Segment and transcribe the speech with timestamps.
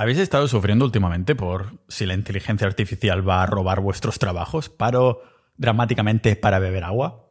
[0.00, 4.70] ¿Habéis estado sufriendo últimamente por si la inteligencia artificial va a robar vuestros trabajos?
[4.70, 5.20] ¿Paro
[5.58, 7.30] dramáticamente para beber agua?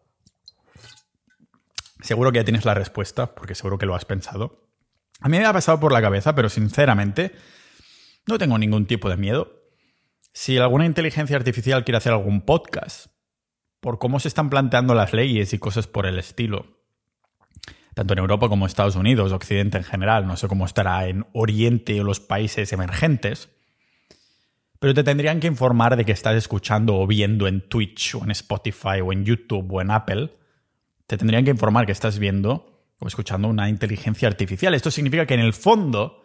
[2.04, 4.70] Seguro que ya tienes la respuesta, porque seguro que lo has pensado.
[5.20, 7.32] A mí me ha pasado por la cabeza, pero sinceramente
[8.28, 9.64] no tengo ningún tipo de miedo.
[10.32, 13.08] Si alguna inteligencia artificial quiere hacer algún podcast,
[13.80, 16.79] por cómo se están planteando las leyes y cosas por el estilo,
[18.00, 21.26] tanto en Europa como en Estados Unidos, Occidente en general, no sé cómo estará en
[21.34, 23.50] Oriente o los países emergentes,
[24.80, 28.32] pero te tendrían que informar de que estás escuchando o viendo en Twitch o en
[28.32, 30.32] Spotify o en YouTube o en Apple,
[31.08, 34.74] te tendrían que informar que estás viendo o escuchando una inteligencia artificial.
[34.74, 36.24] Esto significa que en el fondo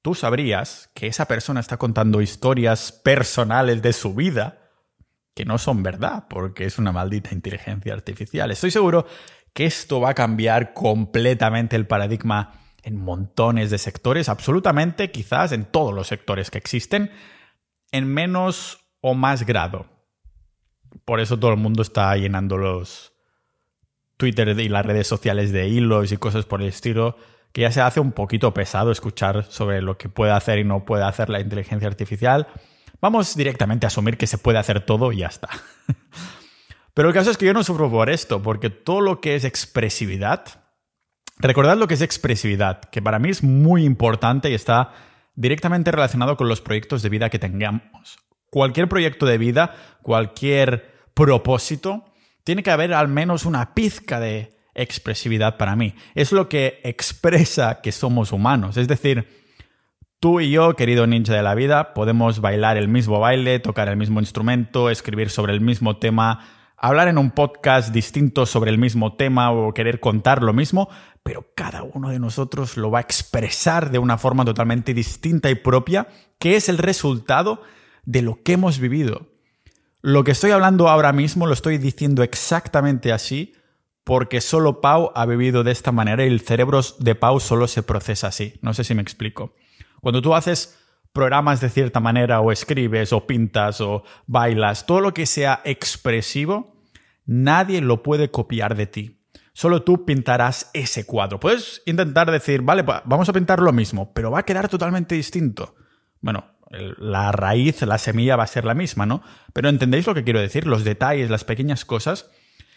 [0.00, 4.70] tú sabrías que esa persona está contando historias personales de su vida
[5.34, 8.50] que no son verdad, porque es una maldita inteligencia artificial.
[8.50, 9.06] Estoy seguro
[9.52, 15.64] que esto va a cambiar completamente el paradigma en montones de sectores, absolutamente quizás en
[15.64, 17.10] todos los sectores que existen,
[17.92, 19.86] en menos o más grado.
[21.04, 23.12] Por eso todo el mundo está llenando los
[24.16, 27.16] Twitter y las redes sociales de hilos y cosas por el estilo,
[27.52, 30.84] que ya se hace un poquito pesado escuchar sobre lo que puede hacer y no
[30.84, 32.46] puede hacer la inteligencia artificial.
[33.00, 35.48] Vamos directamente a asumir que se puede hacer todo y ya está.
[36.94, 39.44] Pero el caso es que yo no sufro por esto, porque todo lo que es
[39.44, 40.44] expresividad,
[41.38, 44.92] recordad lo que es expresividad, que para mí es muy importante y está
[45.34, 48.18] directamente relacionado con los proyectos de vida que tengamos.
[48.50, 52.04] Cualquier proyecto de vida, cualquier propósito,
[52.44, 55.94] tiene que haber al menos una pizca de expresividad para mí.
[56.14, 58.76] Es lo que expresa que somos humanos.
[58.76, 59.28] Es decir,
[60.20, 63.96] tú y yo, querido ninja de la vida, podemos bailar el mismo baile, tocar el
[63.96, 66.46] mismo instrumento, escribir sobre el mismo tema,
[66.80, 70.88] hablar en un podcast distinto sobre el mismo tema o querer contar lo mismo,
[71.22, 75.56] pero cada uno de nosotros lo va a expresar de una forma totalmente distinta y
[75.56, 76.08] propia,
[76.38, 77.62] que es el resultado
[78.04, 79.28] de lo que hemos vivido.
[80.00, 83.54] Lo que estoy hablando ahora mismo lo estoy diciendo exactamente así
[84.02, 87.82] porque solo Pau ha vivido de esta manera y el cerebro de Pau solo se
[87.82, 88.54] procesa así.
[88.62, 89.54] No sé si me explico.
[90.00, 90.79] Cuando tú haces
[91.12, 96.76] programas de cierta manera o escribes o pintas o bailas, todo lo que sea expresivo,
[97.26, 99.20] nadie lo puede copiar de ti.
[99.52, 101.40] Solo tú pintarás ese cuadro.
[101.40, 105.74] Puedes intentar decir, vale, vamos a pintar lo mismo, pero va a quedar totalmente distinto.
[106.20, 109.22] Bueno, la raíz, la semilla va a ser la misma, ¿no?
[109.52, 112.30] Pero entendéis lo que quiero decir, los detalles, las pequeñas cosas.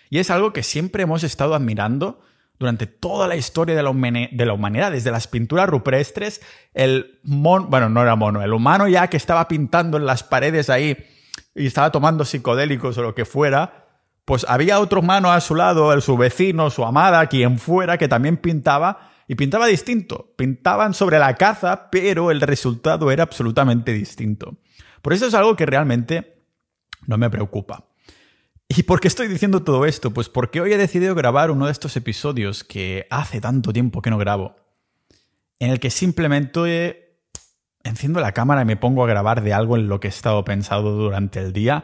[0.10, 2.22] Y es algo que siempre hemos estado admirando
[2.64, 6.40] durante toda la historia de la, humanidad, desde las pinturas rupestres,
[6.74, 10.70] el mono, bueno, no era mono, el humano ya que estaba pintando en las paredes
[10.70, 10.98] ahí
[11.54, 13.90] y estaba tomando psicodélicos o lo que fuera,
[14.24, 18.08] pues había otro humano a su lado, el, su vecino, su amada, quien fuera, que
[18.08, 20.32] también pintaba y pintaba distinto.
[20.38, 24.56] Pintaban sobre la caza, pero el resultado era absolutamente distinto.
[25.02, 26.46] Por eso es algo que realmente
[27.08, 27.88] no me preocupa.
[28.76, 30.12] ¿Y por qué estoy diciendo todo esto?
[30.12, 34.10] Pues porque hoy he decidido grabar uno de estos episodios que hace tanto tiempo que
[34.10, 34.56] no grabo,
[35.60, 37.20] en el que simplemente
[37.84, 40.44] enciendo la cámara y me pongo a grabar de algo en lo que he estado
[40.44, 41.84] pensando durante el día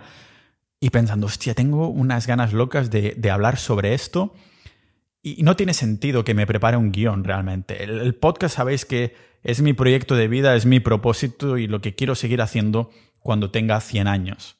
[0.79, 4.33] y pensando, hostia, tengo unas ganas locas de, hablar sobre esto
[5.21, 7.83] y no tiene sentido que me prepare un guion realmente.
[7.83, 11.81] El, el podcast sabéis que es mi proyecto de vida, es mi propósito y lo
[11.81, 12.89] que quiero seguir haciendo
[13.19, 14.58] cuando tenga 100 años.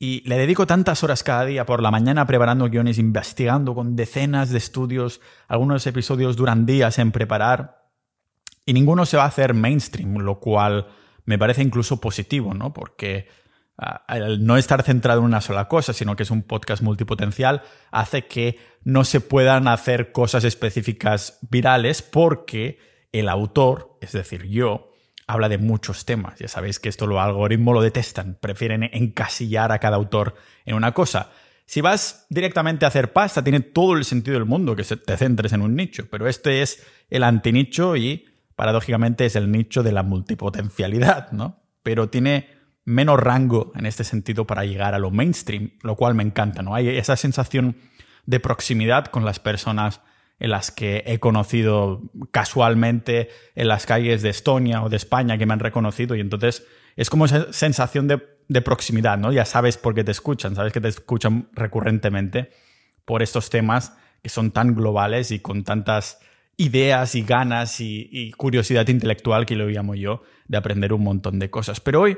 [0.00, 4.50] Y le dedico tantas horas cada día por la mañana preparando guiones, investigando con decenas
[4.50, 5.20] de estudios.
[5.48, 7.88] Algunos episodios duran días en preparar.
[8.64, 10.86] Y ninguno se va a hacer mainstream, lo cual
[11.24, 12.72] me parece incluso positivo, ¿no?
[12.72, 13.28] Porque
[13.76, 17.62] ah, al no estar centrado en una sola cosa, sino que es un podcast multipotencial,
[17.90, 22.78] hace que no se puedan hacer cosas específicas virales porque
[23.10, 24.92] el autor, es decir, yo,
[25.28, 26.38] habla de muchos temas.
[26.40, 30.34] Ya sabéis que esto los algoritmos lo detestan, prefieren encasillar a cada autor
[30.64, 31.30] en una cosa.
[31.66, 35.52] Si vas directamente a hacer pasta, tiene todo el sentido del mundo que te centres
[35.52, 38.24] en un nicho, pero este es el antinicho y
[38.56, 41.62] paradójicamente es el nicho de la multipotencialidad, ¿no?
[41.82, 42.48] Pero tiene
[42.86, 46.74] menos rango en este sentido para llegar a lo mainstream, lo cual me encanta, ¿no?
[46.74, 47.76] Hay esa sensación
[48.24, 50.00] de proximidad con las personas
[50.40, 55.46] en las que he conocido casualmente en las calles de Estonia o de España que
[55.46, 56.64] me han reconocido y entonces
[56.96, 58.18] es como esa sensación de,
[58.62, 59.30] proximidad, ¿no?
[59.30, 62.50] Ya sabes por qué te escuchan, sabes que te escuchan recurrentemente
[63.04, 63.92] por estos temas
[64.22, 66.18] que son tan globales y con tantas
[66.56, 71.38] ideas y ganas y, y curiosidad intelectual que lo llamo yo de aprender un montón
[71.38, 71.78] de cosas.
[71.80, 72.16] Pero hoy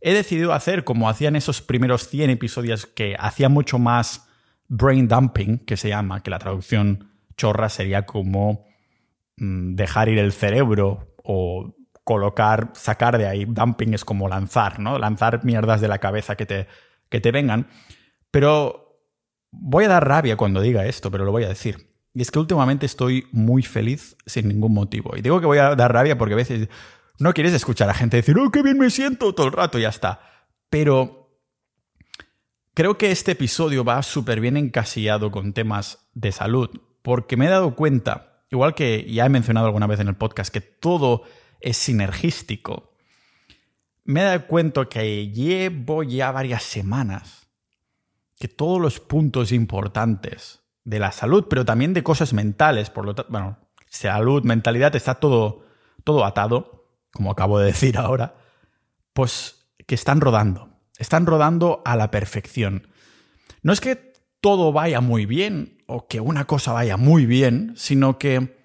[0.00, 4.28] he decidido hacer como hacían esos primeros 100 episodios que hacía mucho más
[4.68, 7.08] brain dumping, que se llama, que la traducción
[7.38, 8.66] chorra sería como
[9.38, 11.74] mm, dejar ir el cerebro o
[12.04, 13.46] colocar, sacar de ahí.
[13.46, 14.98] Dumping es como lanzar, ¿no?
[14.98, 16.66] Lanzar mierdas de la cabeza que te,
[17.08, 17.68] que te vengan.
[18.30, 19.06] Pero
[19.50, 21.88] voy a dar rabia cuando diga esto, pero lo voy a decir.
[22.14, 25.16] Y es que últimamente estoy muy feliz sin ningún motivo.
[25.16, 26.68] Y digo que voy a dar rabia porque a veces
[27.18, 29.88] no quieres escuchar a gente decir, oh, qué bien me siento todo el rato ya
[29.88, 30.20] está.
[30.70, 31.38] Pero
[32.74, 36.70] creo que este episodio va súper bien encasillado con temas de salud,
[37.08, 40.52] porque me he dado cuenta, igual que ya he mencionado alguna vez en el podcast,
[40.52, 41.22] que todo
[41.58, 42.92] es sinergístico.
[44.04, 47.48] Me he dado cuenta que llevo ya varias semanas
[48.38, 53.14] que todos los puntos importantes de la salud, pero también de cosas mentales, por lo
[53.14, 53.56] tanto, bueno,
[53.86, 55.64] salud, mentalidad, está todo,
[56.04, 58.34] todo atado, como acabo de decir ahora,
[59.14, 60.68] pues que están rodando,
[60.98, 62.88] están rodando a la perfección.
[63.62, 64.07] No es que
[64.40, 68.56] todo vaya muy bien o que una cosa vaya muy bien, sino que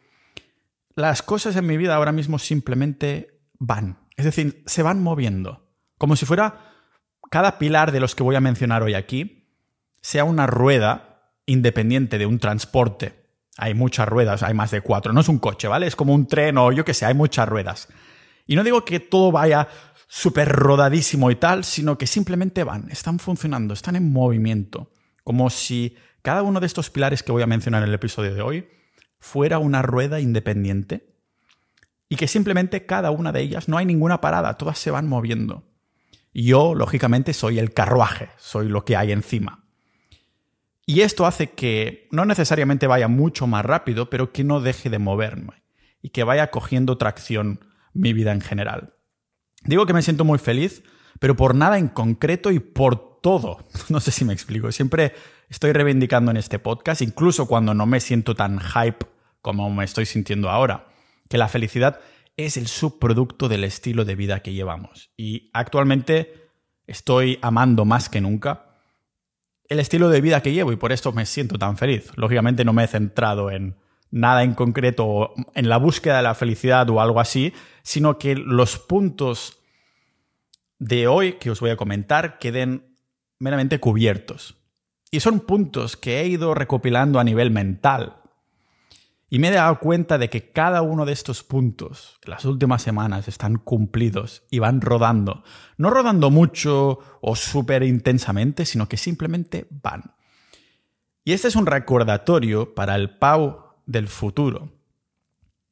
[0.95, 3.99] las cosas en mi vida ahora mismo simplemente van.
[4.15, 5.71] Es decir, se van moviendo.
[5.97, 6.73] Como si fuera
[7.31, 9.49] cada pilar de los que voy a mencionar hoy aquí
[10.01, 13.23] sea una rueda independiente de un transporte.
[13.57, 15.13] Hay muchas ruedas, hay más de cuatro.
[15.13, 15.87] No es un coche, ¿vale?
[15.87, 17.87] Es como un tren o yo que sé, hay muchas ruedas.
[18.45, 19.67] Y no digo que todo vaya
[20.07, 24.91] súper rodadísimo y tal, sino que simplemente van, están funcionando, están en movimiento.
[25.23, 28.41] Como si cada uno de estos pilares que voy a mencionar en el episodio de
[28.41, 28.69] hoy
[29.19, 31.13] fuera una rueda independiente
[32.09, 35.63] y que simplemente cada una de ellas no hay ninguna parada, todas se van moviendo.
[36.33, 39.63] Yo, lógicamente, soy el carruaje, soy lo que hay encima.
[40.85, 44.99] Y esto hace que no necesariamente vaya mucho más rápido, pero que no deje de
[44.99, 45.63] moverme
[46.01, 48.95] y que vaya cogiendo tracción mi vida en general.
[49.63, 50.83] Digo que me siento muy feliz,
[51.19, 53.65] pero por nada en concreto y por todo.
[53.89, 54.71] No sé si me explico.
[54.71, 55.13] Siempre
[55.49, 59.07] estoy reivindicando en este podcast, incluso cuando no me siento tan hype
[59.41, 60.87] como me estoy sintiendo ahora,
[61.27, 61.99] que la felicidad
[62.37, 65.11] es el subproducto del estilo de vida que llevamos.
[65.17, 66.49] Y actualmente
[66.87, 68.69] estoy amando más que nunca
[69.69, 72.11] el estilo de vida que llevo y por esto me siento tan feliz.
[72.15, 73.75] Lógicamente no me he centrado en
[74.11, 78.77] nada en concreto en la búsqueda de la felicidad o algo así, sino que los
[78.77, 79.59] puntos
[80.79, 82.92] de hoy que os voy a comentar queden
[83.43, 84.55] meramente cubiertos.
[85.11, 88.23] Y son puntos que he ido recopilando a nivel mental,
[89.33, 93.27] y me he dado cuenta de que cada uno de estos puntos, las últimas semanas,
[93.27, 95.43] están cumplidos y van rodando.
[95.75, 100.13] No rodando mucho o súper intensamente, sino que simplemente van.
[101.25, 104.69] Y este es un recordatorio para el Pau del futuro.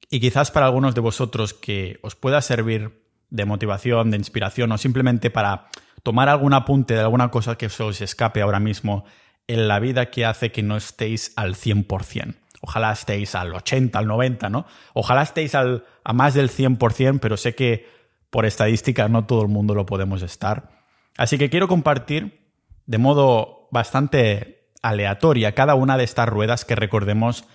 [0.10, 4.80] Y quizás para algunos de vosotros que os pueda servir de motivación, de inspiración o
[4.80, 5.68] simplemente para
[6.04, 9.06] tomar algún apunte de alguna cosa que se os escape ahora mismo
[9.48, 12.36] en la vida que hace que no estéis al 100%.
[12.62, 14.66] Ojalá estéis al 80, al 90, ¿no?
[14.94, 17.90] Ojalá estéis al, a más del 100%, pero sé que
[18.30, 20.70] por estadística no todo el mundo lo podemos estar.
[21.18, 22.48] Así que quiero compartir
[22.86, 27.46] de modo bastante aleatoria cada una de estas ruedas que recordemos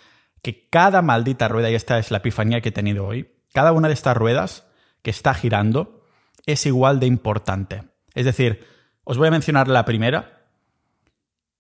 [0.43, 3.89] que cada maldita rueda, y esta es la epifanía que he tenido hoy, cada una
[3.89, 4.67] de estas ruedas
[5.03, 6.05] que está girando
[6.47, 7.83] es igual de importante.
[8.17, 8.67] Es decir,
[9.05, 10.37] os voy a mencionar la primera,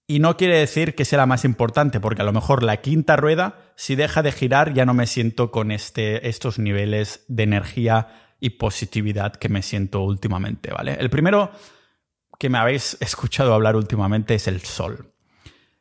[0.08, 3.16] y no quiere decir que sea la más importante, porque a lo mejor la quinta
[3.16, 8.08] rueda, si deja de girar, ya no me siento con este, estos niveles de energía
[8.38, 10.96] y positividad que me siento últimamente, ¿vale?
[11.00, 11.50] El primero
[12.38, 15.12] que me habéis escuchado hablar últimamente es el sol.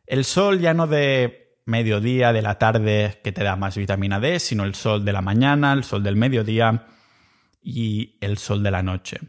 [0.08, 4.40] El sol ya no de mediodía, de la tarde, que te da más vitamina D,
[4.40, 6.88] sino el sol de la mañana, el sol del mediodía
[7.62, 9.20] y el sol de la noche.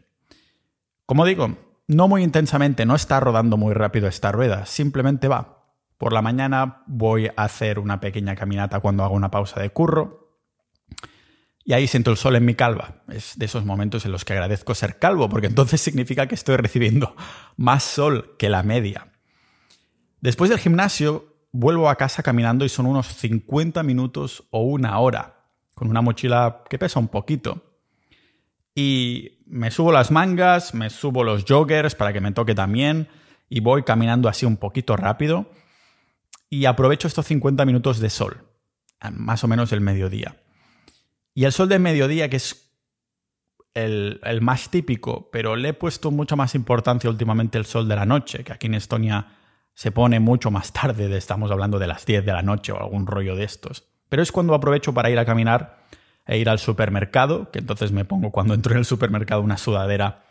[1.07, 5.63] Como digo, no muy intensamente, no está rodando muy rápido esta rueda, simplemente va.
[5.97, 10.41] Por la mañana voy a hacer una pequeña caminata cuando hago una pausa de curro.
[11.63, 13.03] Y ahí siento el sol en mi calva.
[13.07, 16.57] Es de esos momentos en los que agradezco ser calvo, porque entonces significa que estoy
[16.57, 17.15] recibiendo
[17.55, 19.13] más sol que la media.
[20.19, 25.45] Después del gimnasio, vuelvo a casa caminando y son unos 50 minutos o una hora,
[25.73, 27.66] con una mochila que pesa un poquito.
[28.79, 33.07] Y me subo las mangas, me subo los joggers para que me toque también
[33.49, 35.49] y voy caminando así un poquito rápido
[36.47, 38.45] y aprovecho estos 50 minutos de sol,
[39.13, 40.37] más o menos el mediodía.
[41.33, 42.71] Y el sol del mediodía, que es
[43.73, 47.95] el, el, más típico, pero le he puesto mucha más importancia últimamente el sol de
[47.95, 49.39] la noche, que aquí en Estonia
[49.73, 53.07] se pone mucho más tarde, estamos hablando de las 10 de la noche o algún
[53.07, 53.85] rollo de estos.
[54.07, 55.76] Pero es cuando aprovecho para ir a caminar
[56.27, 60.25] e ir al supermercado, que entonces me pongo cuando entro en el supermercado una sudadera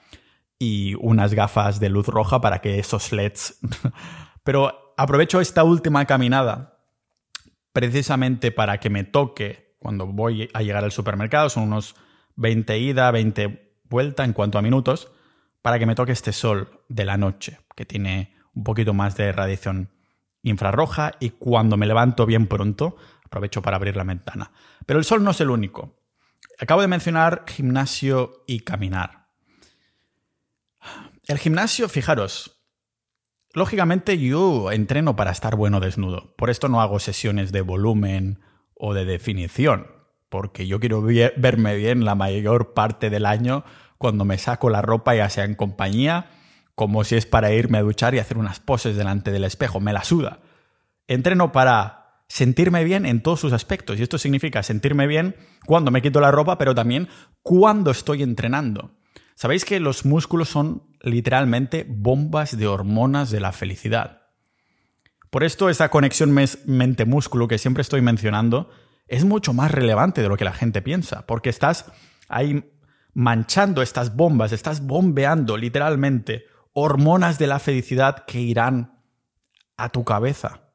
[0.59, 3.59] y unas gafas de luz roja para que esos LEDs...
[4.45, 6.79] Pero aprovecho esta última caminada
[7.73, 11.97] precisamente para que me toque cuando voy a llegar al supermercado, son unos
[12.37, 15.11] 20 ida, 20 vuelta en cuanto a minutos,
[15.63, 19.33] para que me toque este sol de la noche, que tiene un poquito más de
[19.33, 19.91] radiación
[20.43, 24.51] infrarroja y cuando me levanto bien pronto, aprovecho para abrir la ventana.
[24.87, 26.01] Pero el sol no es el único.
[26.59, 29.27] Acabo de mencionar gimnasio y caminar.
[31.27, 32.63] El gimnasio, fijaros,
[33.53, 36.35] lógicamente yo entreno para estar bueno desnudo.
[36.37, 38.41] Por esto no hago sesiones de volumen
[38.75, 39.89] o de definición,
[40.29, 43.65] porque yo quiero verme bien la mayor parte del año
[43.99, 46.31] cuando me saco la ropa, ya sea en compañía,
[46.75, 49.81] como si es para irme a duchar y hacer unas poses delante del espejo.
[49.81, 50.41] Me la suda.
[51.09, 51.96] Entreno para
[52.29, 53.99] sentirme bien en todos sus aspectos.
[53.99, 57.09] Y esto significa sentirme bien cuando me quito la ropa, pero también
[57.43, 58.97] cuando estoy entrenando.
[59.35, 64.23] Sabéis que los músculos son literalmente bombas de hormonas de la felicidad.
[65.31, 68.71] Por esto esa conexión mente-músculo que siempre estoy mencionando
[69.07, 71.93] es mucho más relevante de lo que la gente piensa, porque estás
[72.29, 72.73] ahí
[73.13, 79.03] manchando estas bombas, estás bombeando literalmente hormonas de la felicidad que irán
[79.77, 80.66] a tu cabeza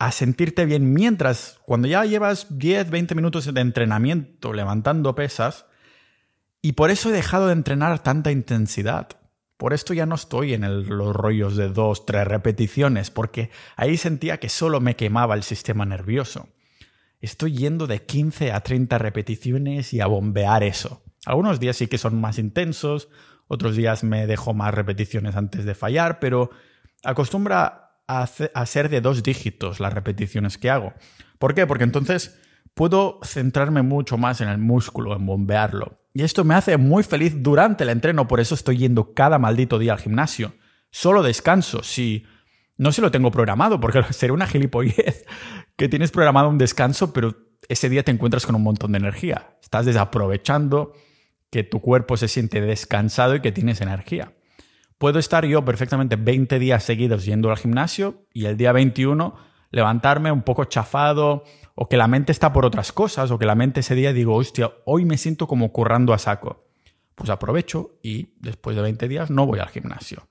[0.00, 5.66] a sentirte bien mientras, cuando ya llevas 10, 20 minutos de entrenamiento levantando pesas,
[6.62, 9.08] y por eso he dejado de entrenar tanta intensidad.
[9.58, 14.40] Por esto ya no estoy en los rollos de 2, 3 repeticiones, porque ahí sentía
[14.40, 16.48] que solo me quemaba el sistema nervioso.
[17.20, 21.02] Estoy yendo de 15 a 30 repeticiones y a bombear eso.
[21.26, 23.10] Algunos días sí que son más intensos,
[23.48, 26.50] otros días me dejo más repeticiones antes de fallar, pero
[27.04, 30.92] acostumbra a, ser de dos dígitos las repeticiones que hago.
[31.38, 31.66] ¿Por qué?
[31.66, 32.38] Porque entonces
[32.74, 36.00] puedo centrarme mucho más en el músculo, en bombearlo.
[36.12, 39.78] Y esto me hace muy feliz durante el entreno, por eso estoy yendo cada maldito
[39.78, 40.54] día al gimnasio.
[40.90, 42.24] Solo descanso, si
[42.76, 45.24] no se lo tengo programado, porque sería una gilipollez
[45.76, 47.36] que tienes programado un descanso, pero
[47.68, 49.56] ese día te encuentras con un montón de energía.
[49.62, 50.94] Estás desaprovechando
[51.50, 54.32] que tu cuerpo se siente descansado y que tienes energía.
[55.00, 59.34] Puedo estar yo perfectamente 20 días seguidos yendo al gimnasio y el día 21
[59.70, 63.54] levantarme un poco chafado o que la mente está por otras cosas o que la
[63.54, 66.66] mente ese día digo, hostia, hoy me siento como currando a saco.
[67.14, 70.28] Pues aprovecho y después de 20 días no voy al gimnasio.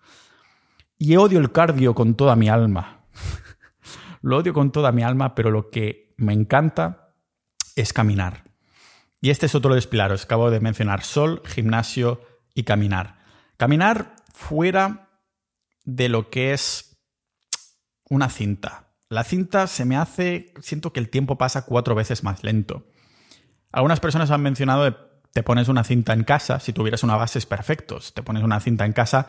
[1.00, 3.06] Y odio el cardio con toda mi alma.
[4.22, 7.16] lo odio con toda mi alma, pero lo que me encanta
[7.76, 8.44] es caminar.
[9.20, 10.26] Y este es otro de los pilares.
[10.26, 12.22] Acabo de mencionar sol, gimnasio
[12.54, 13.18] y caminar.
[13.58, 15.10] Caminar fuera
[15.84, 16.98] de lo que es
[18.10, 18.94] una cinta.
[19.10, 22.88] La cinta se me hace, siento que el tiempo pasa cuatro veces más lento.
[23.72, 24.96] Algunas personas han mencionado
[25.34, 28.60] te pones una cinta en casa, si tuvieras una base es perfecto, te pones una
[28.62, 29.28] cinta en casa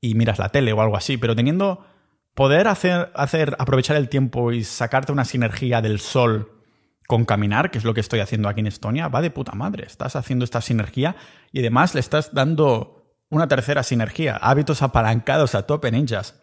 [0.00, 1.86] y miras la tele o algo así, pero teniendo
[2.34, 6.62] poder hacer, hacer aprovechar el tiempo y sacarte una sinergia del sol
[7.06, 9.84] con caminar, que es lo que estoy haciendo aquí en Estonia, va de puta madre.
[9.86, 11.14] Estás haciendo esta sinergia
[11.52, 12.95] y además le estás dando
[13.28, 16.40] una tercera sinergia, hábitos apalancados a tope ninjas.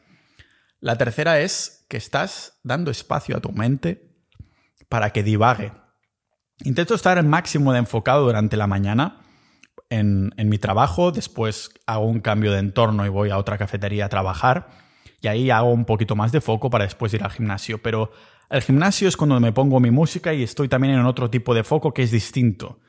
[0.79, 4.15] La tercera es que estás dando espacio a tu mente
[4.89, 5.71] para que divague.
[6.63, 9.21] Intento estar el máximo de enfocado durante la mañana
[9.89, 14.05] en, en, mi trabajo, después hago un cambio de entorno y voy a otra cafetería
[14.05, 14.69] a trabajar
[15.23, 17.81] y ahí hago un poquito más de foco para después ir al gimnasio.
[17.81, 18.11] Pero
[18.49, 21.63] el gimnasio es cuando me pongo mi música y estoy también en otro tipo de
[21.63, 22.81] foco que es distinto.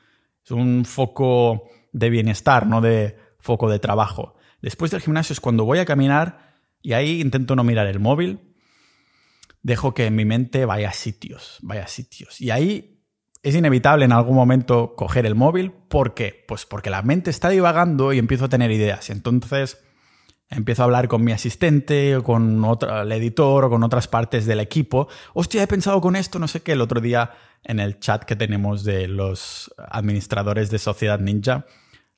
[0.43, 4.35] Es un foco de bienestar, no de foco de trabajo.
[4.61, 8.39] Después del gimnasio es cuando voy a caminar y ahí intento no mirar el móvil.
[9.61, 12.41] Dejo que mi mente vaya a sitios, vaya a sitios.
[12.41, 13.03] Y ahí
[13.43, 15.71] es inevitable en algún momento coger el móvil.
[15.71, 16.43] ¿Por qué?
[16.47, 19.11] Pues porque la mente está divagando y empiezo a tener ideas.
[19.11, 19.77] Entonces
[20.49, 24.45] empiezo a hablar con mi asistente, o con otro, el editor o con otras partes
[24.45, 25.07] del equipo.
[25.33, 26.71] Hostia, he pensado con esto, no sé qué.
[26.71, 27.33] El otro día
[27.63, 31.65] en el chat que tenemos de los administradores de Sociedad Ninja,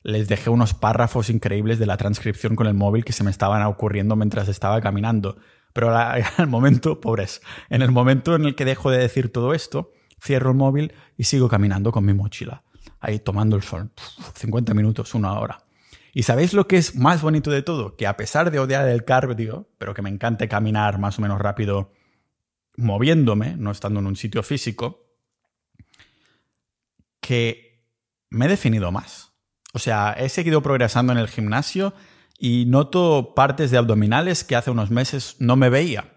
[0.02, 3.62] les dejé unos párrafos increíbles de la transcripción con el móvil que se me estaban
[3.64, 5.36] ocurriendo mientras estaba caminando.
[5.72, 9.92] Pero al momento, pobres, en el momento en el que dejo de decir todo esto,
[10.22, 12.64] cierro el móvil y sigo caminando con mi mochila,
[13.00, 13.90] ahí tomando el sol.
[14.34, 15.64] 50 minutos, una hora.
[16.12, 17.96] ¿Y sabéis lo que es más bonito de todo?
[17.96, 21.38] Que a pesar de odiar el cardio, pero que me encante caminar más o menos
[21.38, 21.92] rápido
[22.76, 25.06] moviéndome, no estando en un sitio físico,
[27.20, 27.84] que
[28.30, 29.27] me he definido más.
[29.74, 31.94] O sea, he seguido progresando en el gimnasio
[32.38, 36.12] y noto partes de abdominales que hace unos meses no me veía.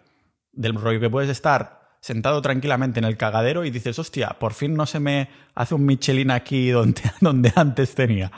[0.53, 4.73] Del rollo que puedes estar sentado tranquilamente en el cagadero y dices, hostia, por fin
[4.73, 8.31] no se me hace un Michelin aquí donde, donde antes tenía.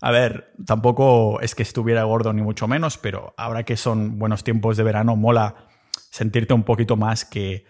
[0.00, 4.44] A ver, tampoco es que estuviera gordo ni mucho menos, pero ahora que son buenos
[4.44, 5.66] tiempos de verano, mola
[6.10, 7.66] sentirte un poquito más que,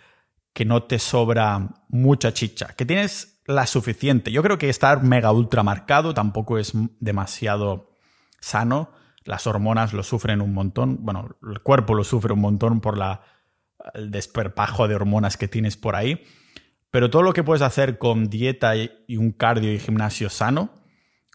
[0.52, 2.68] que no te sobra mucha chicha.
[2.76, 4.32] Que tienes la suficiente.
[4.32, 7.97] Yo creo que estar mega ultra marcado tampoco es demasiado
[8.40, 8.92] sano.
[9.25, 10.99] Las hormonas lo sufren un montón.
[11.00, 13.23] Bueno, el cuerpo lo sufre un montón por la,
[13.94, 16.25] el desperpajo de hormonas que tienes por ahí.
[16.90, 20.70] Pero todo lo que puedes hacer con dieta y un cardio y gimnasio sano,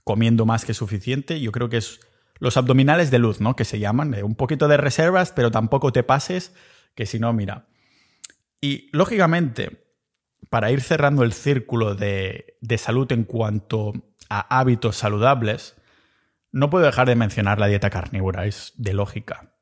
[0.03, 1.99] comiendo más que suficiente, yo creo que es
[2.39, 3.55] los abdominales de luz, ¿no?
[3.55, 6.53] Que se llaman, un poquito de reservas, pero tampoco te pases,
[6.93, 7.67] que si no, mira.
[8.61, 9.84] Y lógicamente,
[10.49, 13.93] para ir cerrando el círculo de, de salud en cuanto
[14.29, 15.75] a hábitos saludables,
[16.51, 19.53] no puedo dejar de mencionar la dieta carnívora, es de lógica.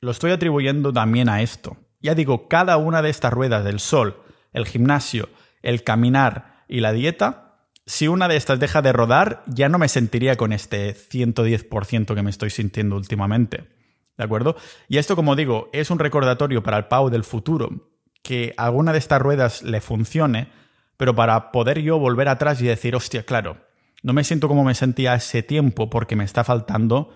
[0.00, 1.76] Lo estoy atribuyendo también a esto.
[2.00, 4.22] Ya digo, cada una de estas ruedas del sol,
[4.52, 5.28] el gimnasio,
[5.62, 7.52] el caminar y la dieta,
[7.86, 12.22] si una de estas deja de rodar, ya no me sentiría con este 110% que
[12.22, 13.68] me estoy sintiendo últimamente.
[14.16, 14.56] ¿De acuerdo?
[14.88, 17.91] Y esto, como digo, es un recordatorio para el Pau del futuro,
[18.22, 20.48] que alguna de estas ruedas le funcione,
[20.96, 23.66] pero para poder yo volver atrás y decir, hostia, claro,
[24.02, 27.14] no me siento como me sentía ese tiempo porque me está faltando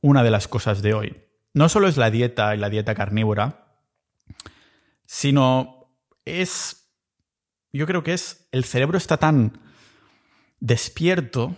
[0.00, 1.24] una de las cosas de hoy.
[1.54, 3.66] No solo es la dieta y la dieta carnívora,
[5.06, 5.90] sino
[6.24, 6.90] es,
[7.72, 9.60] yo creo que es, el cerebro está tan
[10.60, 11.56] despierto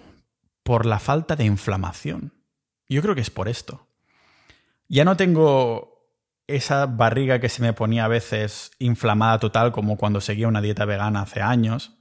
[0.63, 2.33] por la falta de inflamación.
[2.89, 3.87] Yo creo que es por esto.
[4.89, 5.94] Ya no tengo
[6.47, 10.85] esa barriga que se me ponía a veces inflamada total como cuando seguía una dieta
[10.85, 11.93] vegana hace años.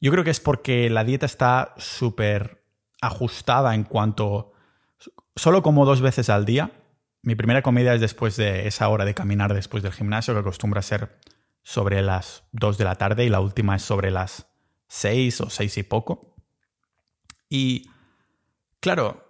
[0.00, 2.64] Yo creo que es porque la dieta está súper
[3.00, 4.52] ajustada en cuanto...
[5.36, 6.72] Solo como dos veces al día.
[7.22, 10.82] Mi primera comida es después de esa hora de caminar después del gimnasio, que acostumbra
[10.82, 11.18] ser
[11.62, 14.46] sobre las 2 de la tarde, y la última es sobre las
[14.88, 16.34] seis o seis y poco.
[17.48, 17.90] Y
[18.80, 19.24] claro,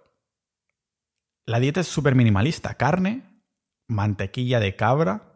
[1.45, 2.73] la dieta es súper minimalista.
[2.75, 3.30] Carne,
[3.91, 5.33] mantequilla de cabra,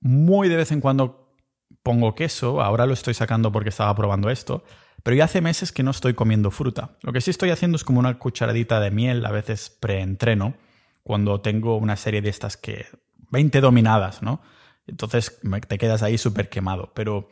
[0.00, 1.34] muy de vez en cuando
[1.82, 4.64] pongo queso, ahora lo estoy sacando porque estaba probando esto,
[5.02, 6.96] pero ya hace meses que no estoy comiendo fruta.
[7.02, 10.54] Lo que sí estoy haciendo es como una cucharadita de miel, a veces preentreno,
[11.02, 12.86] cuando tengo una serie de estas que...
[13.30, 14.40] 20 dominadas, ¿no?
[14.86, 17.28] Entonces te quedas ahí súper quemado, pero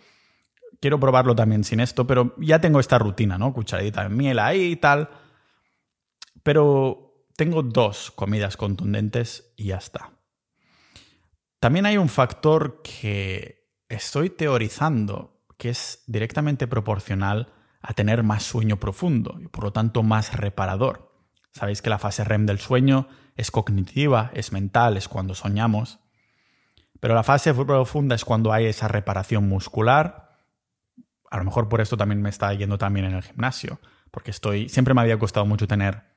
[0.80, 3.54] quiero probarlo también sin esto, pero ya tengo esta rutina, ¿no?
[3.54, 5.08] Cucharadita de miel ahí y tal.
[6.42, 7.05] Pero
[7.36, 10.12] tengo dos comidas contundentes y ya está.
[11.60, 18.78] También hay un factor que estoy teorizando que es directamente proporcional a tener más sueño
[18.78, 21.14] profundo y por lo tanto más reparador.
[21.52, 26.00] Sabéis que la fase REM del sueño es cognitiva, es mental, es cuando soñamos.
[27.00, 30.26] Pero la fase profunda es cuando hay esa reparación muscular,
[31.30, 34.68] a lo mejor por esto también me está yendo también en el gimnasio, porque estoy,
[34.68, 36.15] siempre me había costado mucho tener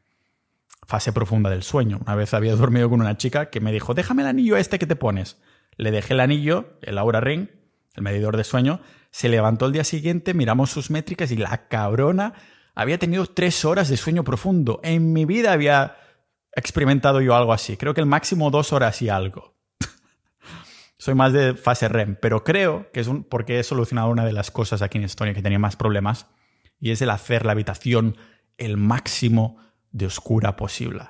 [0.90, 2.00] fase profunda del sueño.
[2.02, 4.88] Una vez había dormido con una chica que me dijo, déjame el anillo este que
[4.88, 5.38] te pones.
[5.78, 7.48] Le dejé el anillo, el Aura Ring,
[7.94, 12.34] el medidor de sueño, se levantó el día siguiente, miramos sus métricas y la cabrona
[12.74, 14.80] había tenido tres horas de sueño profundo.
[14.84, 15.96] En mi vida había
[16.54, 17.78] experimentado yo algo así.
[17.78, 19.54] Creo que el máximo dos horas y algo.
[20.98, 24.34] Soy más de fase REM, pero creo que es un, porque he solucionado una de
[24.34, 26.26] las cosas aquí en Estonia que tenía más problemas,
[26.80, 28.18] y es el hacer la habitación
[28.58, 31.10] el máximo de oscura posible.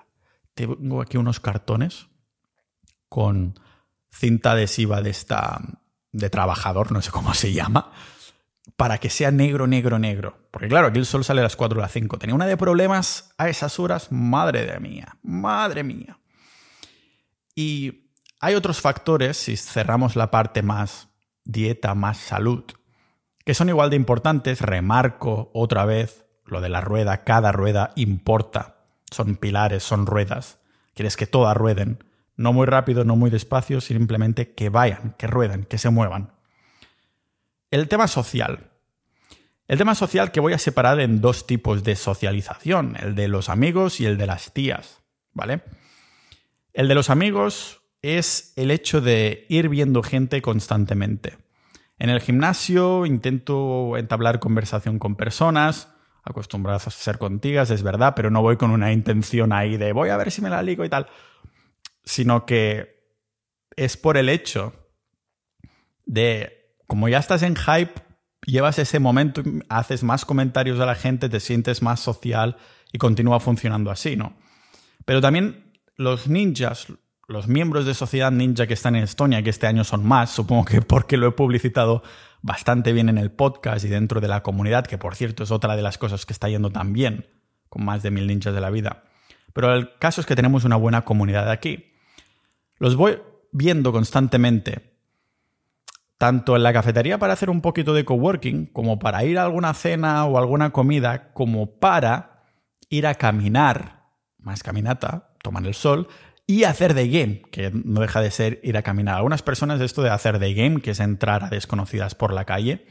[0.53, 2.07] Tengo aquí unos cartones
[3.07, 3.59] con
[4.11, 5.61] cinta adhesiva de esta
[6.11, 7.91] de trabajador, no sé cómo se llama,
[8.75, 10.47] para que sea negro, negro, negro.
[10.51, 12.17] Porque claro, aquí el sol sale a las 4 o las 5.
[12.17, 16.19] Tenía una de problemas a esas horas, madre de mía, madre mía.
[17.55, 21.09] Y hay otros factores, si cerramos la parte más
[21.43, 22.63] dieta, más salud,
[23.43, 24.61] que son igual de importantes.
[24.61, 28.77] Remarco otra vez lo de la rueda, cada rueda importa.
[29.11, 30.59] Son pilares, son ruedas.
[30.93, 32.03] Quieres que todas rueden.
[32.35, 36.31] No muy rápido, no muy despacio, simplemente que vayan, que rueden, que se muevan.
[37.71, 38.69] El tema social.
[39.67, 43.49] El tema social que voy a separar en dos tipos de socialización, el de los
[43.49, 45.01] amigos y el de las tías,
[45.33, 45.61] ¿vale?
[46.73, 51.37] El de los amigos es el hecho de ir viendo gente constantemente.
[51.99, 55.89] En el gimnasio intento entablar conversación con personas,
[56.29, 60.09] acostumbradas a ser contigas, es verdad, pero no voy con una intención ahí de voy
[60.09, 61.07] a ver si me la ligo y tal,
[62.03, 62.99] sino que
[63.75, 64.73] es por el hecho
[66.05, 68.01] de, como ya estás en hype,
[68.45, 72.57] llevas ese momento, haces más comentarios a la gente, te sientes más social
[72.91, 74.35] y continúa funcionando así, ¿no?
[75.05, 76.87] Pero también los ninjas,
[77.29, 80.65] los miembros de Sociedad Ninja que están en Estonia, que este año son más, supongo
[80.65, 82.01] que porque lo he publicitado
[82.41, 85.75] bastante bien en el podcast y dentro de la comunidad, que por cierto es otra
[85.75, 87.27] de las cosas que está yendo tan bien,
[87.69, 89.03] con más de mil ninjas de la vida.
[89.53, 91.93] Pero el caso es que tenemos una buena comunidad aquí.
[92.77, 94.97] Los voy viendo constantemente
[96.17, 99.75] tanto en la cafetería para hacer un poquito de coworking, como para ir a alguna
[99.75, 102.43] cena o alguna comida, como para
[102.89, 104.07] ir a caminar,
[104.39, 106.07] más caminata, tomar el sol,
[106.49, 109.17] y hacer day game, que no deja de ser ir a caminar.
[109.17, 112.87] Algunas personas esto de hacer day game, que es entrar a desconocidas por la calle,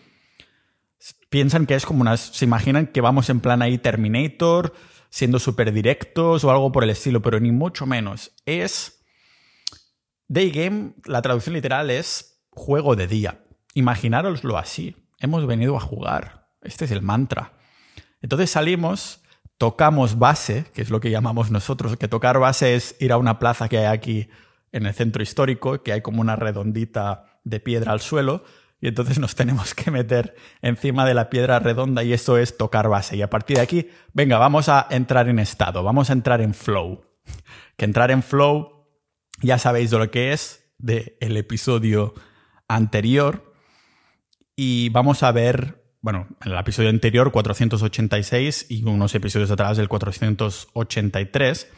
[1.28, 2.20] piensan que es como unas...
[2.20, 4.74] se imaginan que vamos en plan ahí Terminator,
[5.10, 8.30] siendo súper directos o algo por el estilo, pero ni mucho menos.
[8.46, 9.04] Es...
[10.28, 13.44] Day game, la traducción literal es juego de día.
[13.74, 14.94] Imaginároslo así.
[15.18, 16.48] Hemos venido a jugar.
[16.62, 17.58] Este es el mantra.
[18.22, 19.20] Entonces salimos,
[19.58, 23.38] tocamos base, que es lo que llamamos nosotros, que tocar base es ir a una
[23.38, 24.28] plaza que hay aquí
[24.72, 28.44] en el centro histórico, que hay como una redondita de piedra al suelo,
[28.80, 32.88] y entonces nos tenemos que meter encima de la piedra redonda y eso es tocar
[32.88, 33.16] base.
[33.16, 36.54] Y a partir de aquí, venga, vamos a entrar en estado, vamos a entrar en
[36.54, 37.04] flow.
[37.76, 38.86] Que entrar en flow,
[39.42, 42.14] ya sabéis de lo que es, del el episodio
[42.68, 43.52] anterior
[44.54, 49.90] y vamos a ver, bueno, en el episodio anterior 486 y unos episodios atrás del
[49.90, 51.68] 483,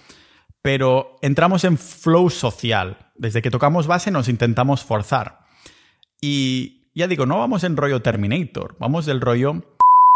[0.62, 2.96] pero entramos en flow social.
[3.16, 5.40] Desde que tocamos base nos intentamos forzar.
[6.20, 9.64] Y ya digo, no vamos en rollo Terminator, vamos del rollo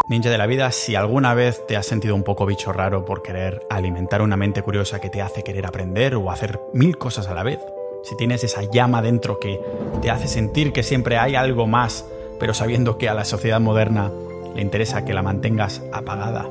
[0.08, 0.70] ninja de la vida.
[0.70, 4.62] Si alguna vez te has sentido un poco bicho raro por querer alimentar una mente
[4.62, 7.58] curiosa que te hace querer aprender o hacer mil cosas a la vez,
[8.04, 9.60] si tienes esa llama dentro que
[10.02, 12.04] te hace sentir que siempre hay algo más,
[12.38, 14.10] pero sabiendo que a la sociedad moderna
[14.54, 16.46] le interesa que la mantengas apagada,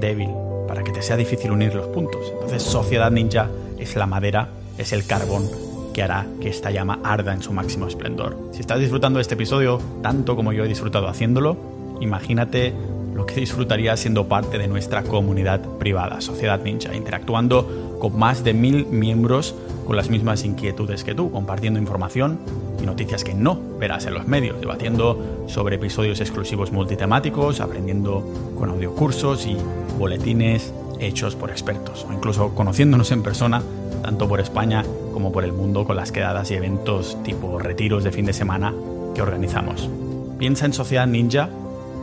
[0.00, 0.30] débil,
[0.66, 2.20] para que te sea difícil unir los puntos.
[2.32, 5.48] Entonces, Sociedad Ninja es la madera, es el carbón
[5.94, 8.36] que hará que esta llama arda en su máximo esplendor.
[8.52, 11.56] Si estás disfrutando de este episodio tanto como yo he disfrutado haciéndolo,
[12.00, 12.74] imagínate
[13.18, 18.54] lo que disfrutaría siendo parte de nuestra comunidad privada, Sociedad Ninja, interactuando con más de
[18.54, 22.38] mil miembros con las mismas inquietudes que tú, compartiendo información
[22.80, 28.24] y noticias que no verás en los medios, debatiendo sobre episodios exclusivos multitemáticos, aprendiendo
[28.56, 29.56] con audiocursos y
[29.98, 33.64] boletines hechos por expertos, o incluso conociéndonos en persona,
[34.00, 38.12] tanto por España como por el mundo, con las quedadas y eventos tipo retiros de
[38.12, 38.72] fin de semana
[39.12, 39.90] que organizamos.
[40.38, 41.48] Piensa en Sociedad Ninja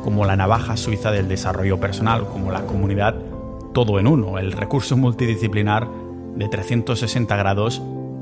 [0.06, 3.16] como la navaja suiza del desarrollo personal, como la comunidad
[3.74, 5.88] todo en uno, el recurso multidisciplinar
[6.36, 7.82] de 360 grados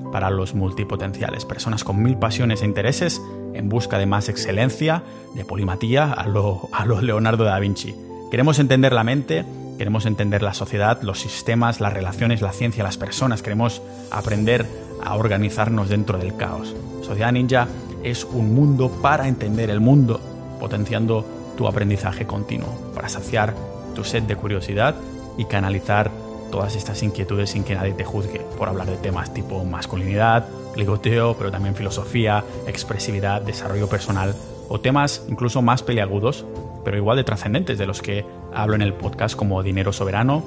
[0.09, 3.21] para los multipotenciales, personas con mil pasiones e intereses
[3.53, 5.03] en busca de más excelencia,
[5.35, 7.93] de polimatía a lo, a lo Leonardo da Vinci.
[8.31, 9.43] Queremos entender la mente,
[9.77, 14.65] queremos entender la sociedad, los sistemas, las relaciones, la ciencia, las personas, queremos aprender
[15.03, 16.73] a organizarnos dentro del caos.
[17.01, 17.67] Sociedad Ninja
[18.05, 20.21] es un mundo para entender el mundo,
[20.61, 23.53] potenciando tu aprendizaje continuo, para saciar
[23.95, 24.95] tu sed de curiosidad
[25.37, 26.11] y canalizar
[26.51, 31.35] todas estas inquietudes sin que nadie te juzgue por hablar de temas tipo masculinidad, ligoteo,
[31.35, 34.35] pero también filosofía, expresividad, desarrollo personal
[34.69, 36.45] o temas incluso más peliagudos,
[36.83, 40.43] pero igual de trascendentes de los que hablo en el podcast como dinero soberano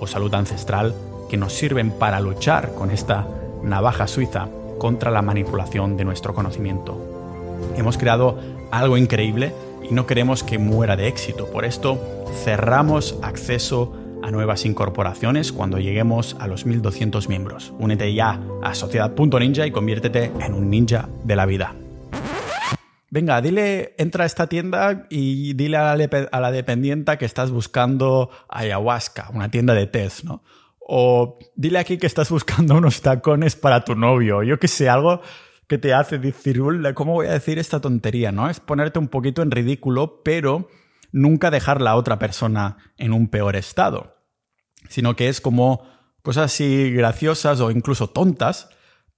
[0.00, 0.94] o salud ancestral,
[1.28, 3.26] que nos sirven para luchar con esta
[3.62, 6.98] navaja suiza contra la manipulación de nuestro conocimiento.
[7.76, 8.38] Hemos creado
[8.70, 9.52] algo increíble
[9.88, 11.98] y no queremos que muera de éxito, por esto
[12.44, 17.74] cerramos acceso a nuevas incorporaciones cuando lleguemos a los 1200 miembros.
[17.78, 21.74] Únete ya a sociedad.ninja y conviértete en un ninja de la vida.
[23.10, 29.30] Venga, dile, entra a esta tienda y dile a la, dependienta que estás buscando ayahuasca,
[29.32, 30.42] una tienda de test, ¿no?
[30.80, 35.20] O dile aquí que estás buscando unos tacones para tu novio, yo que sé, algo
[35.74, 36.60] que te hace decir,
[36.94, 38.32] ¿cómo voy a decir esta tontería?
[38.32, 38.48] ¿No?
[38.48, 40.68] Es ponerte un poquito en ridículo, pero
[41.12, 44.14] nunca dejar la otra persona en un peor estado
[44.88, 45.86] sino que es como
[46.22, 48.68] cosas así graciosas o incluso tontas,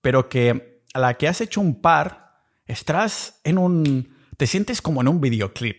[0.01, 2.33] pero que a la que has hecho un par,
[2.66, 4.16] estás en un...
[4.37, 5.77] te sientes como en un videoclip.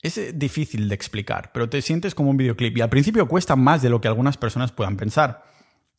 [0.00, 3.82] Es difícil de explicar, pero te sientes como un videoclip y al principio cuesta más
[3.82, 5.42] de lo que algunas personas puedan pensar.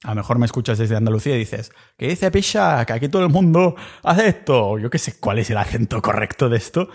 [0.03, 2.85] A lo mejor me escuchas desde Andalucía y dices, ¿qué dice Pisha?
[2.85, 4.77] Que aquí todo el mundo hace esto.
[4.79, 6.89] Yo qué sé cuál es el acento correcto de esto.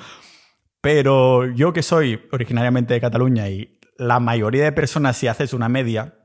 [0.81, 5.69] Pero yo que soy originariamente de Cataluña y la mayoría de personas, si haces una
[5.69, 6.19] media,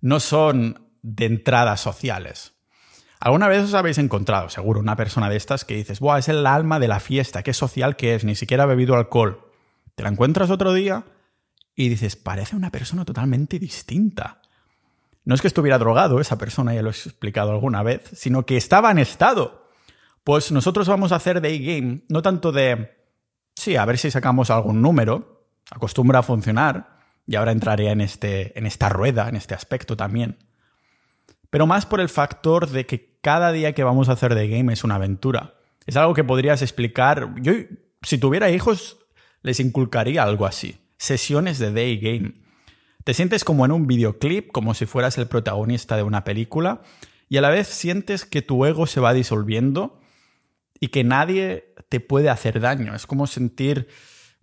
[0.00, 2.54] no son de entradas sociales.
[3.20, 6.46] ¿Alguna vez os habéis encontrado, seguro, una persona de estas que dices, Buah, es el
[6.46, 9.50] alma de la fiesta, qué social que es, ni siquiera ha bebido alcohol?
[9.94, 11.04] Te la encuentras otro día
[11.74, 14.42] y dices, parece una persona totalmente distinta.
[15.24, 18.56] No es que estuviera drogado esa persona, ya lo he explicado alguna vez, sino que
[18.56, 19.68] estaba en estado.
[20.22, 22.96] Pues nosotros vamos a hacer day game, no tanto de,
[23.54, 28.58] sí, a ver si sacamos algún número, acostumbra a funcionar, y ahora entraré en, este,
[28.58, 30.38] en esta rueda, en este aspecto también.
[31.50, 34.72] Pero más por el factor de que cada día que vamos a hacer de game
[34.72, 35.54] es una aventura.
[35.86, 37.34] Es algo que podrías explicar.
[37.40, 37.52] Yo,
[38.02, 38.98] si tuviera hijos,
[39.42, 40.80] les inculcaría algo así.
[40.98, 42.43] Sesiones de day game.
[43.04, 46.80] Te sientes como en un videoclip, como si fueras el protagonista de una película,
[47.28, 50.00] y a la vez sientes que tu ego se va disolviendo
[50.80, 52.94] y que nadie te puede hacer daño.
[52.94, 53.88] Es como sentir,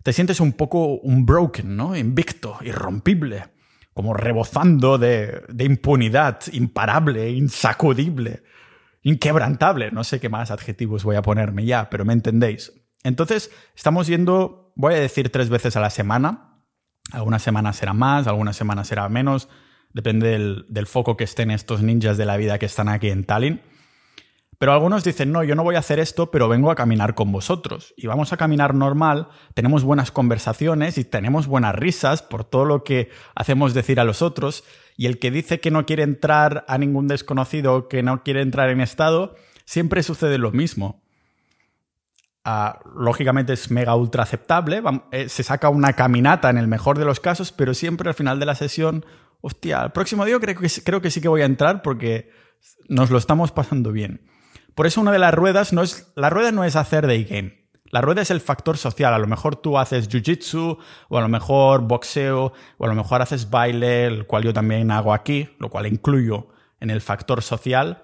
[0.04, 1.96] te sientes un poco un broken, ¿no?
[1.96, 3.46] Invicto, irrompible,
[3.94, 8.44] como rebozando de, de impunidad, imparable, insacudible,
[9.02, 9.90] inquebrantable.
[9.90, 12.72] No sé qué más adjetivos voy a ponerme ya, pero me entendéis.
[13.02, 16.51] Entonces, estamos yendo, voy a decir tres veces a la semana,
[17.12, 19.48] algunas semanas será más, algunas semanas será menos,
[19.92, 23.60] depende del, foco que estén estos ninjas de la vida que están aquí en Tallinn.
[24.58, 27.32] Pero algunos dicen, no, yo no voy a hacer esto, pero vengo a caminar con
[27.32, 27.94] vosotros.
[27.96, 32.84] Y vamos a caminar normal, tenemos buenas conversaciones y tenemos buenas risas por todo lo
[32.84, 34.62] que hacemos decir a los otros.
[34.96, 38.70] Y el que dice que no quiere entrar a ningún desconocido, que no quiere entrar
[38.70, 41.01] en estado, siempre sucede lo mismo.
[42.44, 44.82] Ah, lógicamente es mega ultra aceptable.
[45.12, 48.40] Eh, se saca una caminata en el mejor de los casos, pero siempre al final
[48.40, 49.06] de la sesión,
[49.40, 52.30] hostia, el próximo día creo que, creo que sí que voy a entrar porque
[52.88, 54.28] nos lo estamos pasando bien.
[54.74, 56.12] Por eso una de las ruedas no es.
[56.16, 57.62] La rueda no es hacer day game.
[57.90, 59.14] La rueda es el factor social.
[59.14, 60.78] A lo mejor tú haces jiu-jitsu,
[61.08, 64.90] o a lo mejor boxeo, o a lo mejor haces baile, el cual yo también
[64.90, 66.48] hago aquí, lo cual incluyo
[66.80, 68.02] en el factor social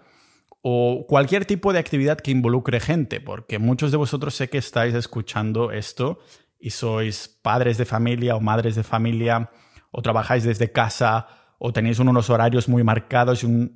[0.70, 4.94] o cualquier tipo de actividad que involucre gente, porque muchos de vosotros sé que estáis
[4.94, 6.18] escuchando esto
[6.60, 9.50] y sois padres de familia o madres de familia,
[9.90, 11.26] o trabajáis desde casa,
[11.56, 13.70] o tenéis unos horarios muy marcados y,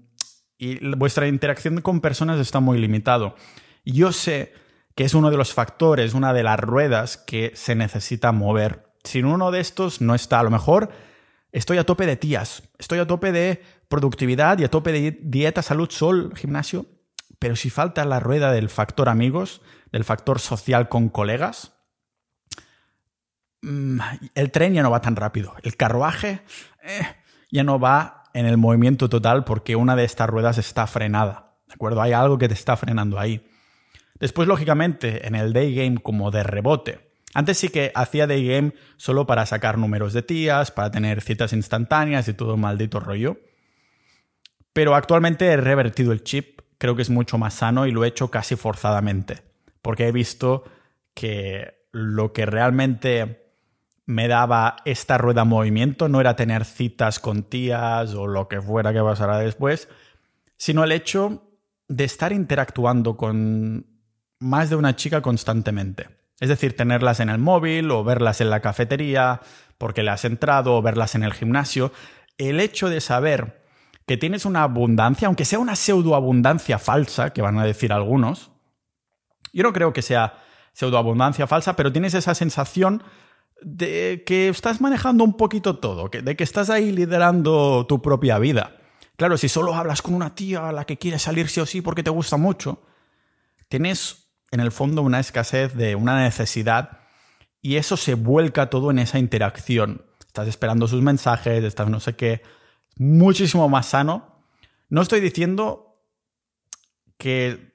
[0.95, 3.37] vuestra interacción con personas está muy limitado.
[3.87, 4.53] Yo sé
[4.95, 8.85] que es uno de los factores, una de las ruedas que se necesita mover.
[9.03, 10.41] Sin uno de estos no está.
[10.41, 10.91] A lo mejor
[11.53, 15.61] estoy a tope de tías, estoy a tope de productividad y a tope de dieta,
[15.61, 16.87] salud, sol, gimnasio,
[17.39, 19.61] pero si falta la rueda del factor amigos,
[19.93, 21.75] del factor social con colegas,
[23.61, 24.01] mm,
[24.35, 25.55] el tren ya no va tan rápido.
[25.63, 26.41] El carruaje
[26.83, 27.03] eh,
[27.51, 31.59] ya no va en el movimiento total porque una de estas ruedas está frenada.
[31.67, 32.01] ¿De acuerdo?
[32.01, 33.47] Hay algo que te está frenando ahí.
[34.19, 37.13] Después, lógicamente, en el day game como de rebote.
[37.35, 41.53] Antes sí que hacía day game solo para sacar números de tías, para tener citas
[41.53, 43.37] instantáneas y todo maldito rollo.
[44.73, 48.09] Pero actualmente he revertido el chip, creo que es mucho más sano y lo he
[48.09, 49.43] hecho casi forzadamente,
[49.83, 50.65] porque he visto
[51.15, 53.43] que lo que realmente
[54.07, 58.93] me daba esta rueda movimiento no era tener citas con tías o lo que fuera
[58.93, 59.89] que pasara después,
[60.57, 61.43] sino el hecho
[61.89, 63.87] de estar interactuando con
[64.39, 66.09] más de una chica constantemente.
[66.41, 69.41] Es decir, tenerlas en el móvil o verlas en la cafetería
[69.79, 71.93] porque le has entrado o verlas en el gimnasio.
[72.39, 73.62] El hecho de saber
[74.13, 78.51] que tienes una abundancia, aunque sea una pseudoabundancia falsa, que van a decir algunos.
[79.55, 80.35] Yo no creo que sea
[80.75, 83.03] pseudoabundancia falsa, pero tienes esa sensación
[83.63, 88.77] de que estás manejando un poquito todo, de que estás ahí liderando tu propia vida.
[89.17, 91.81] Claro, si solo hablas con una tía a la que quieres salir sí o sí
[91.81, 92.83] porque te gusta mucho,
[93.69, 96.99] tienes en el fondo una escasez de una necesidad
[97.63, 100.05] y eso se vuelca todo en esa interacción.
[100.27, 102.43] Estás esperando sus mensajes, estás no sé qué
[102.97, 104.45] muchísimo más sano.
[104.89, 106.05] No estoy diciendo
[107.19, 107.73] que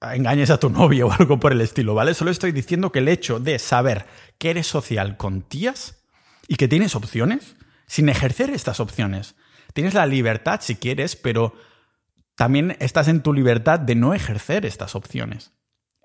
[0.00, 2.14] engañes a tu novio o algo por el estilo, ¿vale?
[2.14, 4.06] Solo estoy diciendo que el hecho de saber
[4.38, 6.04] que eres social con tías
[6.46, 9.34] y que tienes opciones, sin ejercer estas opciones,
[9.72, 11.54] tienes la libertad si quieres, pero
[12.34, 15.52] también estás en tu libertad de no ejercer estas opciones.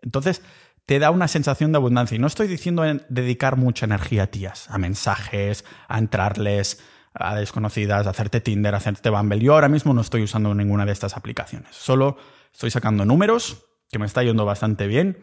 [0.01, 0.41] Entonces,
[0.85, 2.15] te da una sensación de abundancia.
[2.15, 6.81] Y no estoy diciendo dedicar mucha energía a tías, a mensajes, a entrarles,
[7.13, 9.39] a desconocidas, hacerte Tinder, hacerte Bumble.
[9.39, 11.75] Yo ahora mismo no estoy usando ninguna de estas aplicaciones.
[11.75, 12.17] Solo
[12.53, 15.17] estoy sacando números, que me está yendo bastante bien,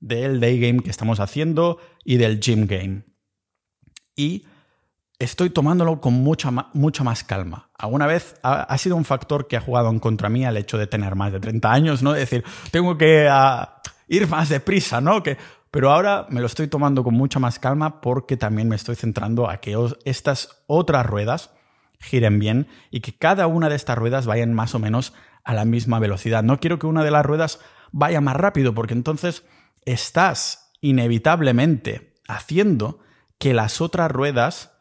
[0.00, 3.04] del day game que estamos haciendo y del gym game.
[4.16, 4.46] Y
[5.18, 7.70] estoy tomándolo con mucha, mucha más calma.
[7.76, 10.86] Alguna vez ha, sido un factor que ha jugado en contra mí el hecho de
[10.86, 12.12] tener más de 30 años, ¿no?
[12.12, 15.22] decir, tengo que ah, ir más deprisa, ¿no?
[15.22, 15.36] Que
[15.74, 19.50] pero ahora me lo estoy tomando con mucha más calma porque también me estoy centrando
[19.50, 21.50] a que estas otras ruedas
[21.98, 25.64] giren bien y que cada una de estas ruedas vayan más o menos a la
[25.64, 26.44] misma velocidad.
[26.44, 27.58] No quiero que una de las ruedas
[27.90, 29.42] vaya más rápido porque entonces
[29.84, 33.00] estás inevitablemente haciendo
[33.38, 34.78] que las otras ruedas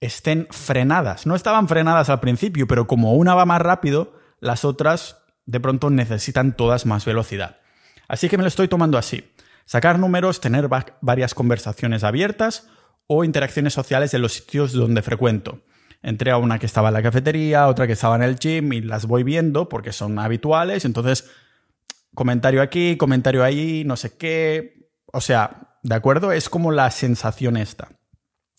[0.00, 1.24] estén frenadas.
[1.24, 5.88] No estaban frenadas al principio, pero como una va más rápido, las otras de pronto
[5.88, 7.60] necesitan todas más velocidad.
[8.06, 9.32] Así que me lo estoy tomando así
[9.66, 10.68] sacar números, tener
[11.02, 12.68] varias conversaciones abiertas
[13.06, 15.60] o interacciones sociales en los sitios donde frecuento.
[16.02, 18.80] Entré a una que estaba en la cafetería, otra que estaba en el gym y
[18.80, 21.30] las voy viendo porque son habituales, entonces
[22.14, 24.90] comentario aquí, comentario ahí, no sé qué.
[25.12, 26.32] O sea, ¿de acuerdo?
[26.32, 27.88] Es como la sensación esta.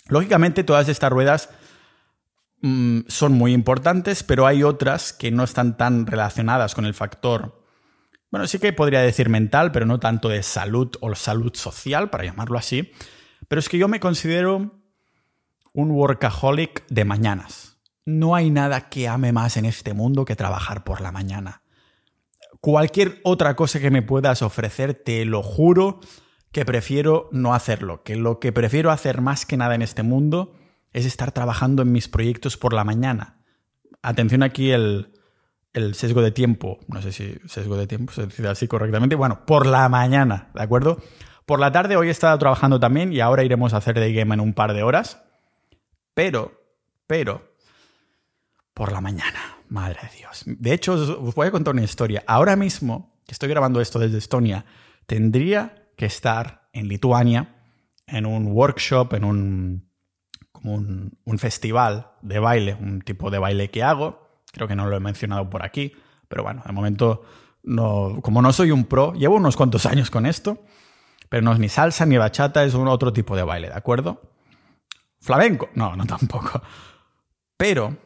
[0.10, 1.50] Lógicamente, todas estas ruedas
[2.62, 7.67] mm, son muy importantes, pero hay otras que no están tan relacionadas con el factor.
[8.30, 12.26] Bueno, sí que podría decir mental, pero no tanto de salud o salud social, para
[12.26, 12.92] llamarlo así.
[13.48, 14.82] Pero es que yo me considero
[15.74, 17.78] un workaholic de mañanas.
[18.06, 21.62] No hay nada que ame más en este mundo que trabajar por la mañana.
[22.60, 26.00] Cualquier otra cosa que me puedas ofrecer, te lo juro
[26.52, 30.56] que prefiero no hacerlo, que lo que prefiero hacer más que nada en este mundo
[30.92, 33.44] es estar trabajando en mis proyectos por la mañana.
[34.02, 35.17] Atención aquí el,
[35.78, 39.46] el sesgo de tiempo, no sé si sesgo de tiempo se dice así correctamente, bueno,
[39.46, 41.02] por la mañana, ¿de acuerdo?
[41.46, 44.34] Por la tarde hoy he estado trabajando también y ahora iremos a hacer de game
[44.34, 45.24] en un par de horas.
[46.14, 46.52] Pero,
[47.06, 47.54] pero,
[48.74, 50.44] por la mañana, madre de Dios.
[50.46, 52.24] De hecho, os voy a contar una historia.
[52.28, 54.66] Ahora mismo, que estoy grabando esto desde Estonia,
[55.06, 57.56] tendría que estar en Lituania,
[58.08, 59.90] en un workshop, en un,
[60.52, 64.27] como un, un festival de baile, un tipo de baile que hago.
[64.58, 65.94] Creo que no lo he mencionado por aquí,
[66.28, 67.24] pero bueno, de momento,
[67.64, 70.60] no, como no soy un pro, llevo unos cuantos años con esto
[71.30, 74.22] pero no es ni salsa ni bachata, es un otro tipo de baile, ¿de acuerdo?
[75.20, 76.62] Flamenco, no, no tampoco.
[77.58, 77.98] Pero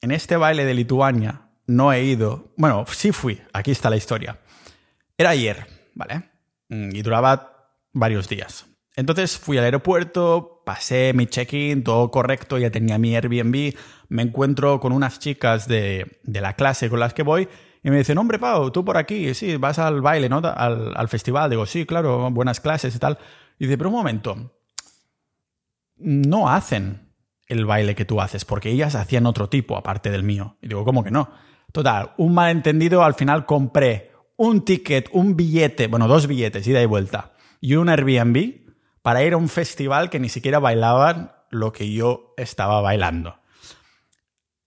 [0.00, 4.38] en este baile de Lituania no he ido, bueno, sí fui, aquí está la historia.
[5.18, 6.30] Era ayer, ¿vale?
[6.68, 8.66] Mm, y duraba varios días.
[8.96, 13.74] Entonces fui al aeropuerto, pasé mi check-in, todo correcto, ya tenía mi Airbnb,
[14.08, 17.48] me encuentro con unas chicas de, de la clase con las que voy
[17.86, 20.38] y me dicen, hombre, Pau, tú por aquí, sí, vas al baile, ¿no?
[20.38, 21.48] Al, festival.
[21.48, 23.16] Digo, sí, claro, buenas clases y tal.
[23.60, 24.56] Y dice, pero un momento,
[25.94, 27.12] no hacen
[27.46, 30.56] el baile que tú haces, porque ellas hacían otro tipo aparte del mío.
[30.60, 31.30] Y digo, ¿cómo que no?
[31.70, 36.86] Total, un malentendido, al final compré un ticket, un billete, bueno, dos billetes, ida y
[36.86, 38.65] vuelta, y un Airbnb
[39.06, 43.38] para ir a un festival que ni siquiera bailaban lo que yo estaba bailando.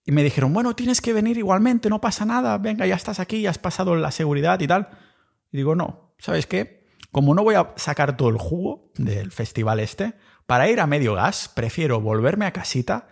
[0.02, 3.42] Y me dijeron, bueno, tienes que venir igualmente, no pasa nada, venga, ya estás aquí,
[3.42, 4.88] ya has pasado la seguridad y tal.
[5.52, 6.86] Y digo, no, ¿sabes qué?
[7.12, 10.14] Como no voy a sacar todo el jugo del festival este,
[10.46, 13.08] para ir a medio gas, prefiero volverme a casita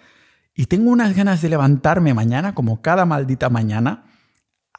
[0.54, 4.06] y tengo unas ganas de levantarme mañana, como cada maldita mañana,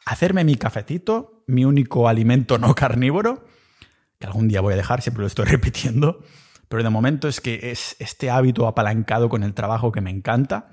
[0.04, 3.44] hacerme mi cafetito, mi único alimento no carnívoro,
[4.20, 6.22] que algún día voy a dejar, siempre lo estoy repitiendo,
[6.68, 10.68] pero de momento es que es este hábito apalancado con el trabajo que me encanta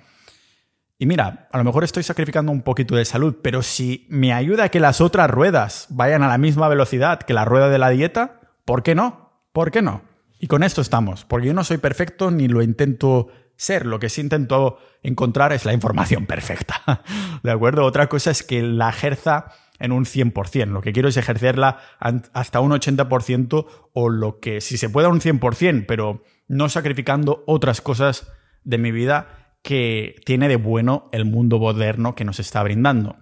[1.00, 4.66] y mira, a lo mejor estoy sacrificando un poquito de salud, pero si me ayuda
[4.66, 7.90] a que las otras ruedas vayan a la misma velocidad que la rueda de la
[7.90, 9.44] dieta, ¿por qué no?
[9.54, 10.02] ¿Por qué no?
[10.40, 14.10] Y con esto estamos, porque yo no soy perfecto ni lo intento ser, lo que
[14.10, 16.82] sí intento encontrar es la información perfecta.
[17.44, 17.86] ¿De acuerdo?
[17.86, 20.68] Otra cosa es que la ejerza en un 100%.
[20.68, 25.22] Lo que quiero es ejercerla hasta un 80% o lo que, si se pueda, un
[25.22, 28.32] 100%, pero no sacrificando otras cosas
[28.64, 33.18] de mi vida que tiene de bueno el mundo moderno que nos está brindando.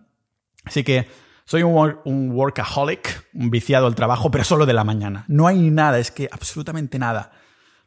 [0.64, 1.08] Así que
[1.46, 5.26] soy un, un, workaholic, un viciado al trabajo, pero solo de la mañana.
[5.28, 7.32] No hay nada, es que absolutamente nada.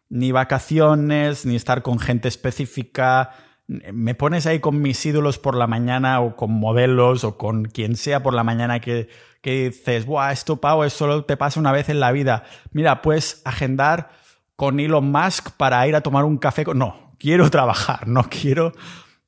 [0.08, 3.32] Ni vacaciones, ni estar con gente específica.
[3.68, 7.96] Me pones ahí con mis ídolos por la mañana o con modelos o con quien
[7.96, 9.08] sea por la mañana que,
[9.42, 12.44] que dices, Buah, esto, Pau, solo te pasa una vez en la vida.
[12.72, 14.10] Mira, puedes agendar
[14.56, 16.78] con Elon Musk para ir a tomar un café con...
[16.78, 18.72] No, quiero trabajar, no quiero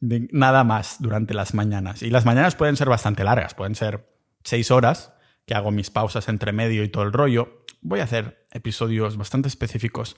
[0.01, 2.03] nada más durante las mañanas.
[2.03, 4.09] Y las mañanas pueden ser bastante largas, pueden ser
[4.43, 5.13] seis horas,
[5.47, 7.65] que hago mis pausas entre medio y todo el rollo.
[7.83, 10.17] Voy a hacer episodios bastante específicos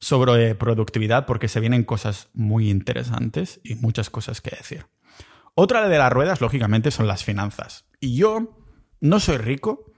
[0.00, 4.86] sobre productividad porque se vienen cosas muy interesantes y muchas cosas que decir.
[5.54, 7.86] Otra de las ruedas, lógicamente, son las finanzas.
[8.00, 8.56] Y yo
[9.00, 9.92] no soy rico,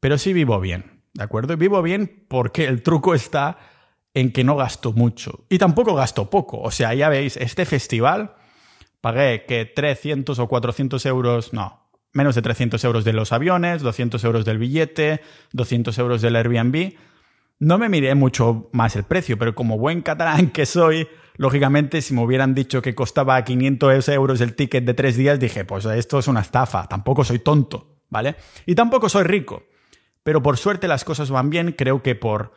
[0.00, 1.56] pero sí vivo bien, ¿de acuerdo?
[1.56, 3.58] Vivo bien porque el truco está
[4.14, 5.46] en que no gasto mucho.
[5.48, 6.60] Y tampoco gasto poco.
[6.60, 8.34] O sea, ya veis, este festival
[9.00, 14.22] pagué que 300 o 400 euros, no, menos de 300 euros de los aviones, 200
[14.24, 16.94] euros del billete, 200 euros del Airbnb.
[17.58, 22.14] No me miré mucho más el precio, pero como buen catalán que soy, lógicamente si
[22.14, 26.18] me hubieran dicho que costaba 500 euros el ticket de tres días, dije, pues esto
[26.18, 28.36] es una estafa, tampoco soy tonto, ¿vale?
[28.66, 29.64] Y tampoco soy rico.
[30.22, 32.52] Pero por suerte las cosas van bien, creo que por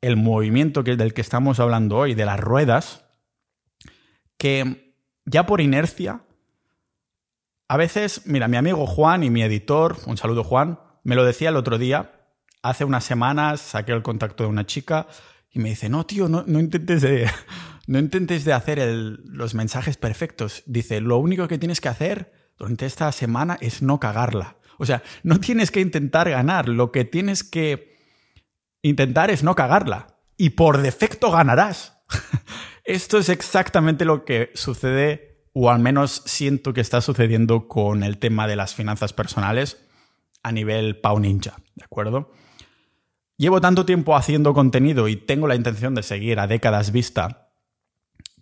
[0.00, 3.06] el movimiento del que estamos hablando hoy, de las ruedas,
[4.36, 4.94] que
[5.24, 6.22] ya por inercia,
[7.68, 11.48] a veces, mira, mi amigo Juan y mi editor, un saludo Juan, me lo decía
[11.48, 12.23] el otro día,
[12.64, 15.06] hace unas semanas saqué el contacto de una chica
[15.50, 17.30] y me dice, no, tío, no, intentes de,
[17.86, 20.62] no intentes de hacer los mensajes perfectos.
[20.66, 24.56] Dice, lo único que tienes que hacer durante esta semana es no cagarla.
[24.78, 27.98] O sea, no tienes que intentar ganar, lo que tienes que
[28.82, 30.18] intentar es no cagarla.
[30.38, 32.02] Y por defecto ganarás.
[32.84, 38.16] Esto es exactamente lo que sucede, o al menos siento que está sucediendo con el
[38.18, 39.86] tema de las finanzas personales
[40.42, 42.32] a nivel Pau Ninja, ¿de acuerdo?
[43.36, 47.52] Llevo tanto tiempo haciendo contenido y tengo la intención de seguir a décadas vista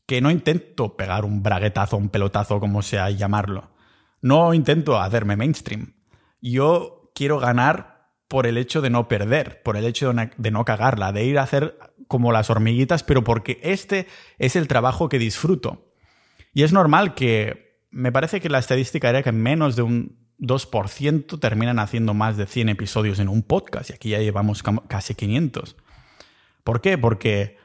[0.07, 3.70] que no intento pegar un braguetazo, un pelotazo, como sea llamarlo.
[4.20, 5.95] No intento hacerme mainstream.
[6.43, 11.12] Yo quiero ganar por el hecho de no perder, por el hecho de no cagarla,
[11.12, 11.78] de ir a hacer
[12.09, 14.07] como las hormiguitas, pero porque este
[14.38, 15.93] es el trabajo que disfruto.
[16.53, 21.38] Y es normal que me parece que la estadística era que menos de un 2%
[21.38, 25.76] terminan haciendo más de 100 episodios en un podcast y aquí ya llevamos casi 500.
[26.64, 26.99] ¿Por qué?
[26.99, 27.59] Porque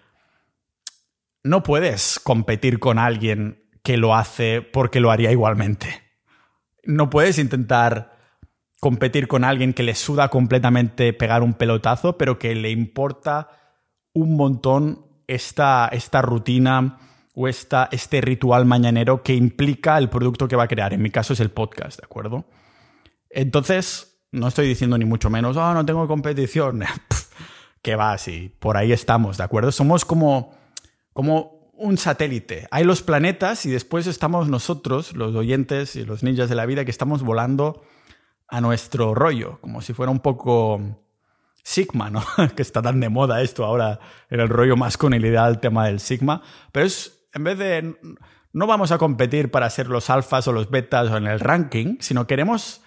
[1.43, 6.03] no puedes competir con alguien que lo hace porque lo haría igualmente.
[6.83, 8.15] No puedes intentar
[8.79, 13.49] competir con alguien que le suda completamente pegar un pelotazo, pero que le importa
[14.13, 16.99] un montón esta, esta rutina
[17.33, 20.93] o esta, este ritual mañanero que implica el producto que va a crear.
[20.93, 22.45] En mi caso es el podcast, ¿de acuerdo?
[23.37, 26.83] Entonces, no estoy diciendo ni mucho menos, oh, no tengo competición.
[27.83, 29.71] que va así, por ahí estamos, ¿de acuerdo?
[29.71, 30.57] Somos como,
[31.13, 32.67] como un satélite.
[32.71, 36.83] Hay los planetas y después estamos nosotros, los oyentes y los ninjas de la vida,
[36.83, 37.83] que estamos volando
[38.47, 40.99] a nuestro rollo, como si fuera un poco
[41.61, 42.23] Sigma, ¿no?
[42.55, 43.99] que está tan de moda esto ahora
[44.31, 46.41] en el rollo con el tema del Sigma.
[46.71, 47.97] Pero es, en vez de,
[48.51, 51.97] no vamos a competir para ser los alfas o los betas o en el ranking,
[51.99, 52.81] sino queremos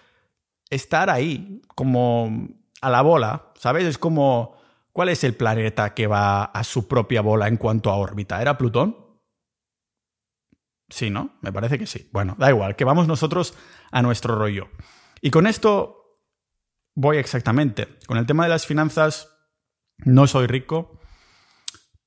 [0.70, 2.48] estar ahí, como
[2.80, 3.84] a la bola, ¿sabes?
[3.84, 4.56] Es como,
[4.92, 8.40] ¿cuál es el planeta que va a su propia bola en cuanto a órbita?
[8.40, 8.96] ¿Era Plutón?
[10.88, 11.38] Sí, ¿no?
[11.40, 12.08] Me parece que sí.
[12.12, 13.54] Bueno, da igual, que vamos nosotros
[13.92, 14.68] a nuestro rollo.
[15.20, 16.18] Y con esto
[16.94, 17.86] voy exactamente.
[18.06, 19.28] Con el tema de las finanzas,
[19.98, 21.00] no soy rico,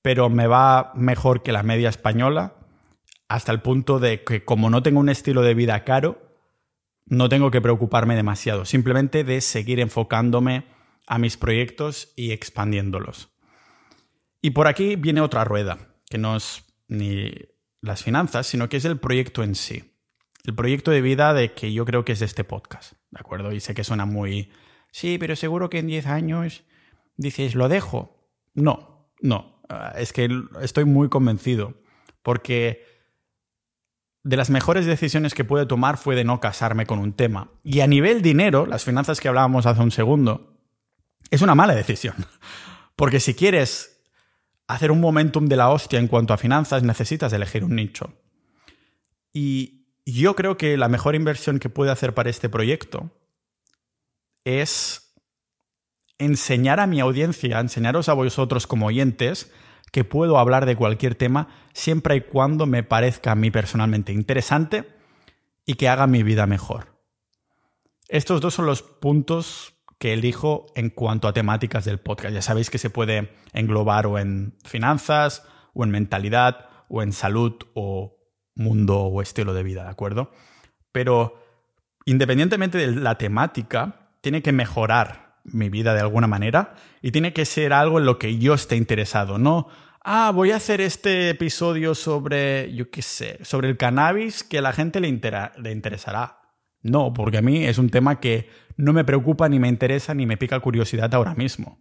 [0.01, 2.55] pero me va mejor que la media española,
[3.29, 6.22] hasta el punto de que como no tengo un estilo de vida caro,
[7.05, 10.65] no tengo que preocuparme demasiado, simplemente de seguir enfocándome
[11.07, 13.29] a mis proyectos y expandiéndolos.
[14.41, 17.31] Y por aquí viene otra rueda, que no es ni
[17.81, 19.93] las finanzas, sino que es el proyecto en sí.
[20.45, 23.51] El proyecto de vida de que yo creo que es este podcast, ¿de acuerdo?
[23.51, 24.51] Y sé que suena muy...
[24.91, 26.63] Sí, pero seguro que en 10 años
[27.15, 28.29] dices, ¿lo dejo?
[28.53, 29.61] No, no.
[29.69, 30.29] Ah, es que
[30.61, 31.81] estoy muy convencido,
[32.21, 32.92] porque
[34.23, 37.51] de las mejores decisiones que pude tomar fue de no casarme con un tema.
[37.63, 40.57] Y a nivel dinero, las finanzas que hablábamos hace un segundo,
[41.29, 42.15] es una mala decisión.
[42.95, 44.01] Porque si quieres
[44.67, 48.13] hacer un momentum de la hostia en cuanto a finanzas, necesitas elegir un nicho.
[49.33, 53.11] Y yo creo que la mejor inversión que puede hacer para este proyecto
[54.45, 55.13] es
[56.17, 59.51] enseñar a mi audiencia, enseñaros a vosotros como oyentes,
[59.93, 64.85] que puedo hablar de cualquier tema siempre y cuando me parezca a mí personalmente interesante
[65.67, 66.97] y que haga mi vida mejor.
[68.09, 72.33] Estos dos son los puntos que elijo en cuanto a temáticas del podcast.
[72.33, 77.53] Ya sabéis que se puede englobar o en finanzas, o en mentalidad, o en salud,
[77.75, 78.17] o
[78.55, 80.31] mundo o estilo de vida, ¿de acuerdo?
[80.91, 81.39] Pero
[82.05, 87.45] independientemente de la temática, tiene que mejorar mi vida de alguna manera y tiene que
[87.45, 89.67] ser algo en lo que yo esté interesado, no,
[90.03, 94.61] ah, voy a hacer este episodio sobre, yo qué sé, sobre el cannabis que a
[94.61, 95.09] la gente le,
[95.57, 96.39] le interesará.
[96.81, 100.25] No, porque a mí es un tema que no me preocupa, ni me interesa, ni
[100.25, 101.79] me pica curiosidad ahora mismo.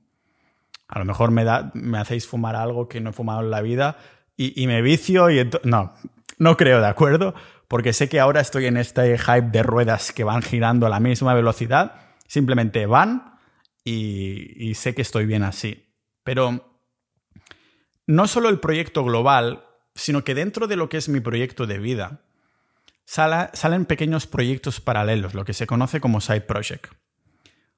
[0.88, 3.62] A lo mejor me, da, me hacéis fumar algo que no he fumado en la
[3.62, 3.96] vida
[4.36, 5.48] y, me vicio y...
[5.64, 5.94] No,
[6.38, 7.34] no creo, ¿de acuerdo?
[7.66, 11.00] Porque sé que ahora estoy en este hype de ruedas que van girando a la
[11.00, 11.94] misma velocidad.
[12.26, 13.31] Simplemente van,
[13.84, 15.86] y, sé que estoy bien así.
[16.24, 16.78] Pero
[18.06, 19.64] no solo el proyecto global,
[19.94, 22.22] sino que dentro de lo que es mi proyecto de vida,
[23.04, 26.86] salen pequeños proyectos paralelos, lo que se conoce como side project.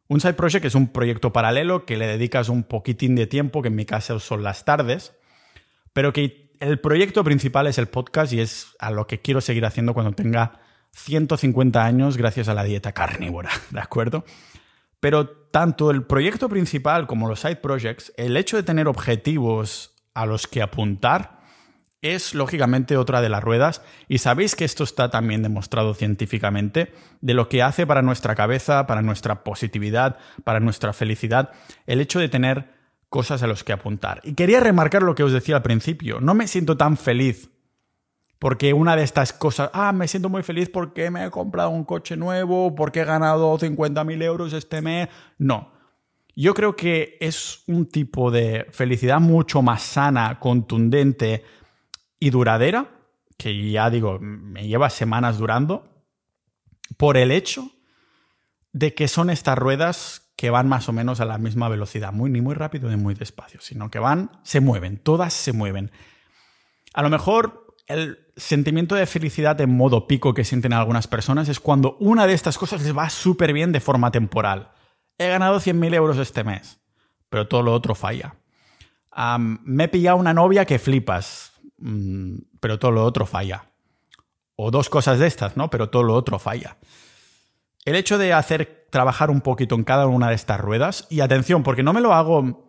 [0.07, 3.69] Un side project es un proyecto paralelo que le dedicas un poquitín de tiempo, que
[3.69, 5.15] en mi caso son las tardes,
[5.93, 9.65] pero que el proyecto principal es el podcast y es a lo que quiero seguir
[9.65, 10.61] haciendo cuando tenga
[10.93, 14.25] 150 años gracias a la dieta carnívora, ¿de acuerdo?
[15.05, 20.25] Pero tanto el proyecto principal como los side projects, el hecho de tener objetivos a
[20.25, 21.41] los que apuntar
[22.01, 27.35] es lógicamente otra de las ruedas y sabéis que esto está también demostrado científicamente de
[27.35, 31.51] lo que hace para nuestra cabeza, para nuestra positividad, para nuestra felicidad,
[31.85, 32.71] el hecho de tener
[33.11, 34.23] cosas a los que apuntar.
[34.25, 37.51] Y quería remarcar lo que os decía al principio, no me siento tan feliz
[38.45, 41.83] porque una de estas cosas, ah, me siento muy feliz porque me he comprado un
[41.83, 45.09] coche nuevo, porque he ganado 50.000 euros este mes.
[45.39, 45.73] No.
[46.37, 51.43] Yo creo que es un tipo de felicidad mucho más sana, contundente
[52.21, 52.91] y duradera,
[53.39, 56.05] que ya digo, me lleva semanas durando,
[56.99, 57.71] por el hecho
[58.75, 62.29] de que son estas ruedas que van más o menos a la misma velocidad, muy,
[62.29, 65.91] ni muy rápido ni muy despacio, sino que van, se mueven, todas se mueven.
[66.93, 71.61] A lo mejor el sentimiento de felicidad en modo pico que sienten algunas personas es
[71.61, 74.71] cuando una de estas cosas les va súper bien de forma temporal.
[75.19, 76.81] He ganado 100.000 euros este mes,
[77.29, 78.37] pero todo lo otro falla.
[79.39, 83.67] me he pillado una novia que flipas, mm, pero todo lo otro falla.
[84.57, 85.71] O dos cosas de estas, ¿no?
[85.71, 86.77] Pero todo lo otro falla.
[87.85, 91.63] El hecho de hacer trabajar un poquito en cada una de estas ruedas, y atención,
[91.63, 92.65] porque no me lo hago...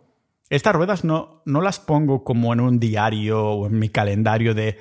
[0.48, 4.78] Estas ruedas no, no las pongo como en un diario o en mi calendario de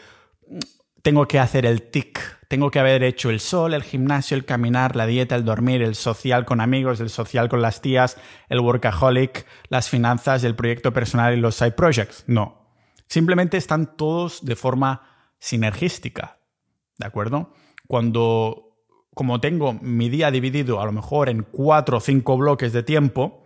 [1.05, 4.95] tengo que hacer el tic, tengo que haber hecho el sol, el gimnasio, el caminar,
[4.95, 8.17] la dieta, el dormir, el social con amigos, el social con las tías,
[8.49, 12.23] el workaholic, las finanzas, el proyecto personal y los side projects.
[12.25, 12.71] No.
[13.07, 15.03] Simplemente están todos de forma
[15.37, 16.39] sinergística.
[16.97, 17.53] ¿De acuerdo?
[17.85, 18.75] Cuando,
[19.13, 23.45] como tengo mi día dividido a lo mejor en cuatro o cinco bloques de tiempo,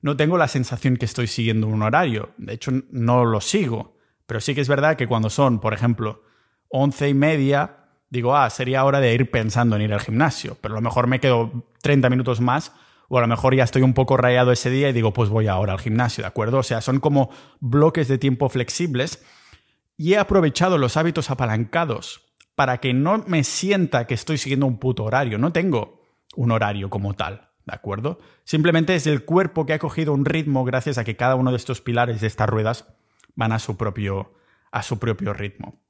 [0.00, 2.30] no tengo la sensación que estoy siguiendo un horario.
[2.36, 3.94] De hecho, no lo sigo.
[4.26, 6.25] Pero sí que es verdad que cuando son, por ejemplo,
[6.68, 7.76] once y media,
[8.10, 11.06] digo, ah, sería hora de ir pensando en ir al gimnasio, pero a lo mejor
[11.06, 12.72] me quedo 30 minutos más
[13.08, 15.46] o a lo mejor ya estoy un poco rayado ese día y digo, pues voy
[15.46, 16.58] ahora al gimnasio, ¿de acuerdo?
[16.58, 19.24] O sea, son como bloques de tiempo flexibles
[19.96, 22.22] y he aprovechado los hábitos apalancados
[22.54, 26.02] para que no me sienta que estoy siguiendo un puto horario, no tengo
[26.34, 28.18] un horario como tal, ¿de acuerdo?
[28.44, 31.58] Simplemente es el cuerpo que ha cogido un ritmo gracias a que cada uno de
[31.58, 32.86] estos pilares de estas ruedas
[33.34, 34.34] van a su propio,
[34.72, 35.85] a su propio ritmo.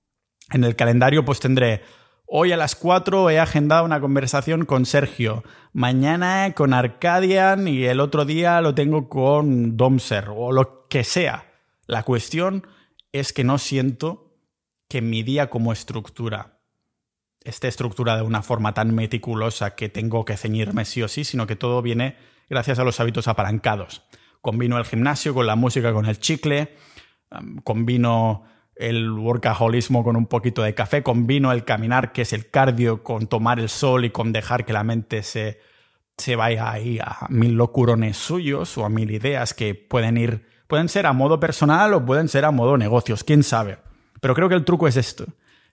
[0.51, 1.83] En el calendario pues tendré
[2.29, 5.45] Hoy a las 4 he agendado una conversación con Sergio.
[5.73, 11.53] Mañana con Arcadian y el otro día lo tengo con Domser o lo que sea.
[11.87, 12.67] La cuestión
[13.13, 14.35] es que no siento
[14.89, 16.59] que mi día como estructura
[17.45, 21.47] esté estructurada de una forma tan meticulosa que tengo que ceñirme sí o sí, sino
[21.47, 22.17] que todo viene
[22.51, 24.03] gracias a los hábitos apalancados.
[24.41, 26.75] Combino el gimnasio con la música, con el chicle,
[27.63, 28.43] combino
[28.77, 33.27] el workaholismo con un poquito de café, combino el caminar, que es el cardio, con
[33.27, 35.61] tomar el sol y con dejar que la mente se,
[36.19, 40.89] se vaya ahí a mil locurones suyos o a mil ideas que pueden ir, pueden
[40.89, 43.79] ser a modo personal o pueden ser a modo negocios, quién sabe.
[44.21, 45.25] Pero creo que el truco es esto,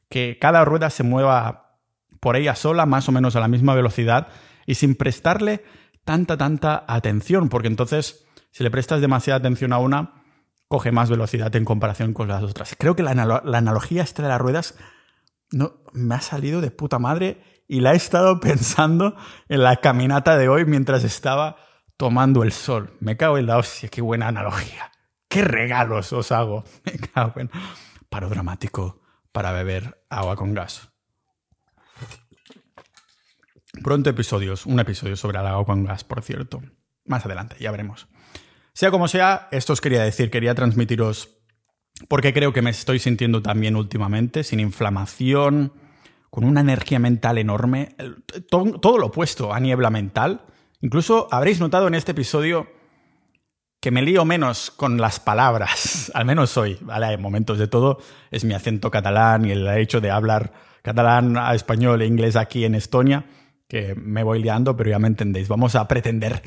[0.09, 1.77] que cada rueda se mueva
[2.21, 4.27] por ella sola, más o menos a la misma velocidad
[4.65, 5.63] y sin prestarle
[6.05, 10.22] tanta, tanta atención, porque entonces, si le prestas demasiada atención a una,
[10.73, 12.75] coge más velocidad en comparación con las otras.
[12.79, 14.73] Creo que la, analogía esta de las ruedas
[15.51, 19.15] no, me ha salido de puta madre y la he estado pensando
[19.49, 21.57] en la caminata de hoy mientras estaba
[21.95, 22.97] tomando el sol.
[23.01, 24.91] Me cago en la hostia, qué buena analogía.
[25.27, 26.63] Qué regalos os hago.
[26.85, 27.51] Me cago en...
[28.09, 28.99] Paro dramático
[29.31, 30.89] para beber agua con gas.
[33.83, 36.63] Pronto episodios, un episodio sobre el agua con gas, por cierto.
[37.05, 38.07] Más adelante, ya veremos.
[38.73, 41.29] Sea como sea, esto os quería decir, quería transmitiros
[42.07, 45.73] porque creo que me estoy sintiendo también últimamente, sin inflamación,
[46.29, 47.95] con una energía mental enorme,
[48.49, 50.41] todo, lo opuesto a niebla mental.
[50.81, 52.67] Incluso habréis notado en este episodio
[53.79, 57.05] que me lío menos con las palabras, al menos hoy, ¿vale?
[57.05, 57.99] Hay momentos de todo,
[58.31, 60.51] es mi acento catalán y el hecho de hablar
[60.81, 63.25] catalán a español e inglés aquí en Estonia,
[63.67, 65.47] que me voy liando, pero ya me entendéis.
[65.47, 66.41] Vamos a pretender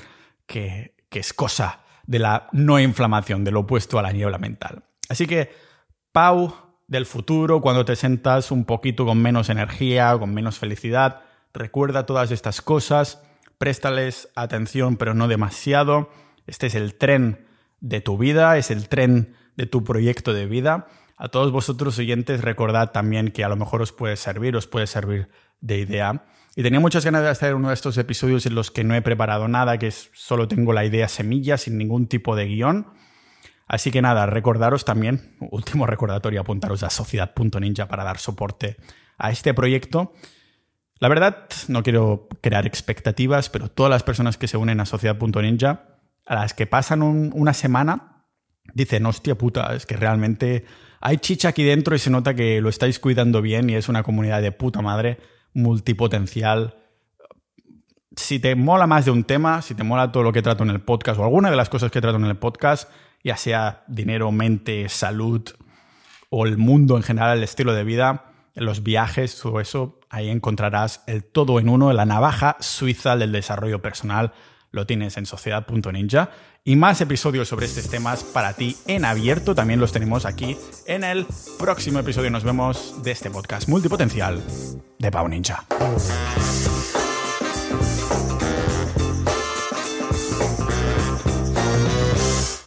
[0.47, 4.85] que, que es cosa de la no inflamación, del opuesto a la niebla mental.
[5.09, 5.51] Así que,
[6.13, 6.55] Pau
[6.89, 12.31] del futuro, cuando te sentas un poquito con menos energía, con menos felicidad, recuerda todas
[12.31, 13.23] estas cosas,
[13.59, 16.11] préstales atención, pero no demasiado.
[16.47, 17.47] Este es el tren
[17.81, 20.87] de tu vida, es el tren de tu proyecto de vida.
[21.17, 24.87] A todos vosotros oyentes, recordad también que a lo mejor os puede servir, os puede
[24.87, 25.29] servir
[25.61, 26.25] de idea
[26.59, 29.03] y tenía muchas ganas de hacer uno de estos episodios en los que no he
[29.03, 32.87] preparado nada, que solo tengo la idea semilla, sin ningún tipo de guion.
[33.69, 38.79] Así que nada, recordaros también, último recordatorio, apuntaros a sociedad.ninja para dar soporte
[39.19, 40.15] a este proyecto.
[40.99, 45.99] La verdad, no quiero crear expectativas, pero todas las personas que se unen a sociedad.ninja,
[46.25, 48.25] a las que pasan una semana,
[48.73, 50.65] dicen, hostia puta, es que realmente
[51.03, 54.03] hay chicha aquí dentro y se nota que lo estáis cuidando bien y es una
[54.03, 55.19] comunidad de puta madre
[55.57, 56.77] multipotencial.
[58.15, 60.71] Si te mola más de un tema, si te mola todo lo que trato en
[60.71, 62.91] el podcast o alguna de las cosas que trato en el podcast,
[63.25, 65.43] ya sea dinero, mente, salud
[66.29, 71.03] o el mundo en general, el estilo de vida, los viajes, todo eso, ahí encontrarás
[71.07, 74.33] el todo en uno, la navaja suiza del desarrollo personal.
[74.71, 76.31] Lo tienes en sociedad.ninja.
[76.67, 81.05] Y más episodios sobre estos temas para ti en abierto también los tenemos aquí en
[81.05, 81.25] el
[81.61, 82.29] próximo episodio.
[82.29, 84.43] Nos vemos de este podcast multipotencial
[84.99, 85.65] de Pau Ninja.